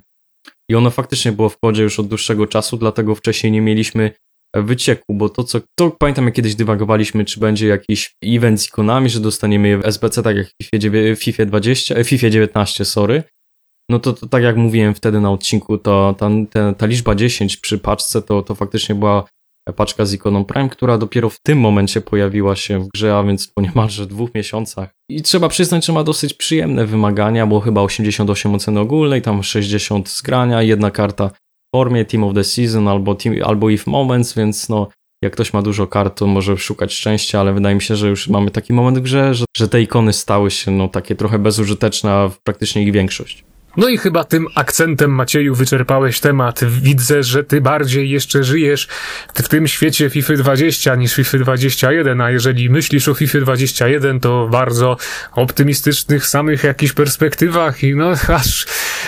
I 0.70 0.74
ono 0.74 0.90
faktycznie 0.90 1.32
było 1.32 1.48
w 1.48 1.58
kodzie 1.58 1.82
już 1.82 2.00
od 2.00 2.08
dłuższego 2.08 2.46
czasu, 2.46 2.76
dlatego 2.76 3.14
wcześniej 3.14 3.52
nie 3.52 3.60
mieliśmy 3.60 4.10
wycieku, 4.54 5.14
bo 5.14 5.28
to 5.28 5.44
co, 5.44 5.60
to 5.78 5.90
pamiętam 5.90 6.24
jak 6.24 6.34
kiedyś 6.34 6.54
dywagowaliśmy, 6.54 7.24
czy 7.24 7.40
będzie 7.40 7.66
jakiś 7.66 8.14
event 8.24 8.60
z 8.60 8.66
ikonami, 8.66 9.10
że 9.10 9.20
dostaniemy 9.20 9.68
je 9.68 9.78
w 9.78 9.86
SBC, 9.86 10.22
tak 10.22 10.36
jak 10.36 10.46
w 11.16 11.22
FIFA 11.22 11.44
20, 11.46 11.94
w 12.04 12.08
FIFA 12.08 12.30
19, 12.30 12.84
sorry. 12.84 13.22
No 13.90 13.98
to, 13.98 14.12
to 14.12 14.26
tak 14.26 14.42
jak 14.42 14.56
mówiłem 14.56 14.94
wtedy 14.94 15.20
na 15.20 15.30
odcinku, 15.30 15.78
to 15.78 16.14
ta, 16.18 16.30
ta, 16.50 16.74
ta 16.74 16.86
liczba 16.86 17.14
10 17.14 17.56
przy 17.56 17.78
paczce 17.78 18.22
to, 18.22 18.42
to 18.42 18.54
faktycznie 18.54 18.94
była 18.94 19.24
paczka 19.72 20.06
z 20.06 20.12
ikoną 20.12 20.44
Prime, 20.44 20.68
która 20.68 20.98
dopiero 20.98 21.30
w 21.30 21.40
tym 21.40 21.60
momencie 21.60 22.00
pojawiła 22.00 22.56
się 22.56 22.78
w 22.78 22.88
grze, 22.88 23.16
a 23.16 23.22
więc 23.22 23.48
po 23.48 23.62
niemalże 23.62 24.06
dwóch 24.06 24.34
miesiącach. 24.34 24.90
I 25.10 25.22
trzeba 25.22 25.48
przyznać, 25.48 25.86
że 25.86 25.92
ma 25.92 26.04
dosyć 26.04 26.34
przyjemne 26.34 26.86
wymagania, 26.86 27.46
bo 27.46 27.60
chyba 27.60 27.82
88 27.82 28.54
oceny 28.54 28.80
ogólnej, 28.80 29.22
tam 29.22 29.42
60 29.42 30.08
zgrania, 30.08 30.62
jedna 30.62 30.90
karta 30.90 31.28
w 31.28 31.76
formie 31.76 32.04
Team 32.04 32.24
of 32.24 32.34
the 32.34 32.44
Season 32.44 32.88
albo, 32.88 33.14
team, 33.14 33.34
albo 33.44 33.70
If 33.70 33.90
Moments, 33.90 34.34
więc 34.34 34.68
no 34.68 34.88
jak 35.22 35.32
ktoś 35.32 35.52
ma 35.52 35.62
dużo 35.62 35.86
kart, 35.86 36.18
to 36.18 36.26
może 36.26 36.56
szukać 36.56 36.92
szczęścia, 36.92 37.40
ale 37.40 37.52
wydaje 37.52 37.74
mi 37.74 37.82
się, 37.82 37.96
że 37.96 38.08
już 38.08 38.28
mamy 38.28 38.50
taki 38.50 38.72
moment 38.72 38.98
w 38.98 39.02
grze, 39.02 39.34
że, 39.34 39.44
że 39.56 39.68
te 39.68 39.82
ikony 39.82 40.12
stały 40.12 40.50
się 40.50 40.70
no 40.70 40.88
takie 40.88 41.14
trochę 41.14 41.38
bezużyteczne, 41.38 42.10
a 42.10 42.30
praktycznie 42.44 42.82
ich 42.82 42.92
większość. 42.92 43.44
No 43.76 43.88
i 43.88 43.98
chyba 43.98 44.24
tym 44.24 44.46
akcentem, 44.54 45.10
Macieju, 45.10 45.54
wyczerpałeś 45.54 46.20
temat. 46.20 46.60
Widzę, 46.64 47.22
że 47.22 47.44
ty 47.44 47.60
bardziej 47.60 48.10
jeszcze 48.10 48.44
żyjesz 48.44 48.88
w 49.34 49.48
tym 49.48 49.68
świecie 49.68 50.10
FIFA 50.10 50.34
20 50.34 50.94
niż 50.94 51.14
FIFA 51.14 51.38
21, 51.38 52.20
a 52.20 52.30
jeżeli 52.30 52.70
myślisz 52.70 53.08
o 53.08 53.14
FIFA 53.14 53.40
21, 53.40 54.20
to 54.20 54.48
bardzo 54.50 54.96
optymistycznych 55.32 56.26
samych 56.26 56.64
jakichś 56.64 56.92
perspektywach 56.92 57.82
i 57.82 57.94
no 57.94 58.10
aż, 58.28 58.66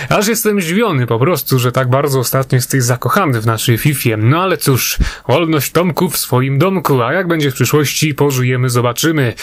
aż 0.09 0.27
jestem 0.27 0.61
zdziwiony 0.61 1.07
po 1.07 1.19
prostu, 1.19 1.59
że 1.59 1.71
tak 1.71 1.89
bardzo 1.89 2.19
ostatnio 2.19 2.55
jesteś 2.55 2.83
zakochany 2.83 3.41
w 3.41 3.45
naszej 3.45 3.77
FIFA. 3.77 4.17
No 4.17 4.43
ale 4.43 4.57
cóż, 4.57 4.97
wolność 5.27 5.71
Tomku 5.71 6.09
w 6.09 6.17
swoim 6.17 6.59
domku, 6.59 7.01
a 7.01 7.13
jak 7.13 7.27
będzie 7.27 7.51
w 7.51 7.53
przyszłości, 7.53 8.13
pożyjemy, 8.13 8.69
zobaczymy. 8.69 9.33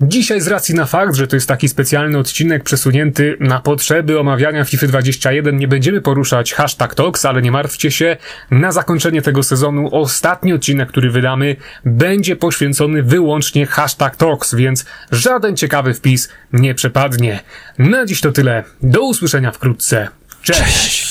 Dzisiaj 0.00 0.40
z 0.40 0.48
racji 0.48 0.74
na 0.74 0.86
fakt, 0.86 1.14
że 1.14 1.26
to 1.26 1.36
jest 1.36 1.48
taki 1.48 1.68
specjalny 1.68 2.18
odcinek 2.18 2.64
przesunięty 2.64 3.36
na 3.40 3.60
potrzeby 3.60 4.20
omawiania 4.20 4.64
FIFA 4.64 4.86
21 4.86 5.56
nie 5.56 5.68
będziemy 5.68 6.00
poruszać 6.00 6.54
hashtag 6.54 6.94
Talks, 6.94 7.24
ale 7.24 7.42
nie 7.42 7.50
martwcie 7.50 7.90
się, 7.90 8.16
na 8.50 8.72
zakończenie 8.72 9.22
tego 9.22 9.42
sezonu 9.42 9.88
ostatni 9.92 10.52
odcinek, 10.52 10.88
który 10.88 11.10
wydamy, 11.10 11.56
będzie 11.84 12.36
poświęcony 12.36 13.02
wyłącznie 13.02 13.66
hashtag 13.66 14.16
Talks, 14.16 14.54
więc 14.54 14.84
żaden 15.10 15.56
ciekawy 15.56 15.94
wpis 15.94 16.28
nie 16.52 16.74
przepadnie. 16.74 17.40
Na 17.78 18.06
dziś 18.06 18.20
to 18.20 18.32
tyle. 18.32 18.64
Do 18.82 19.02
usłyszenia 19.02 19.50
wkrótce. 19.50 20.08
Cześć! 20.42 20.60
Cześć. 20.62 21.04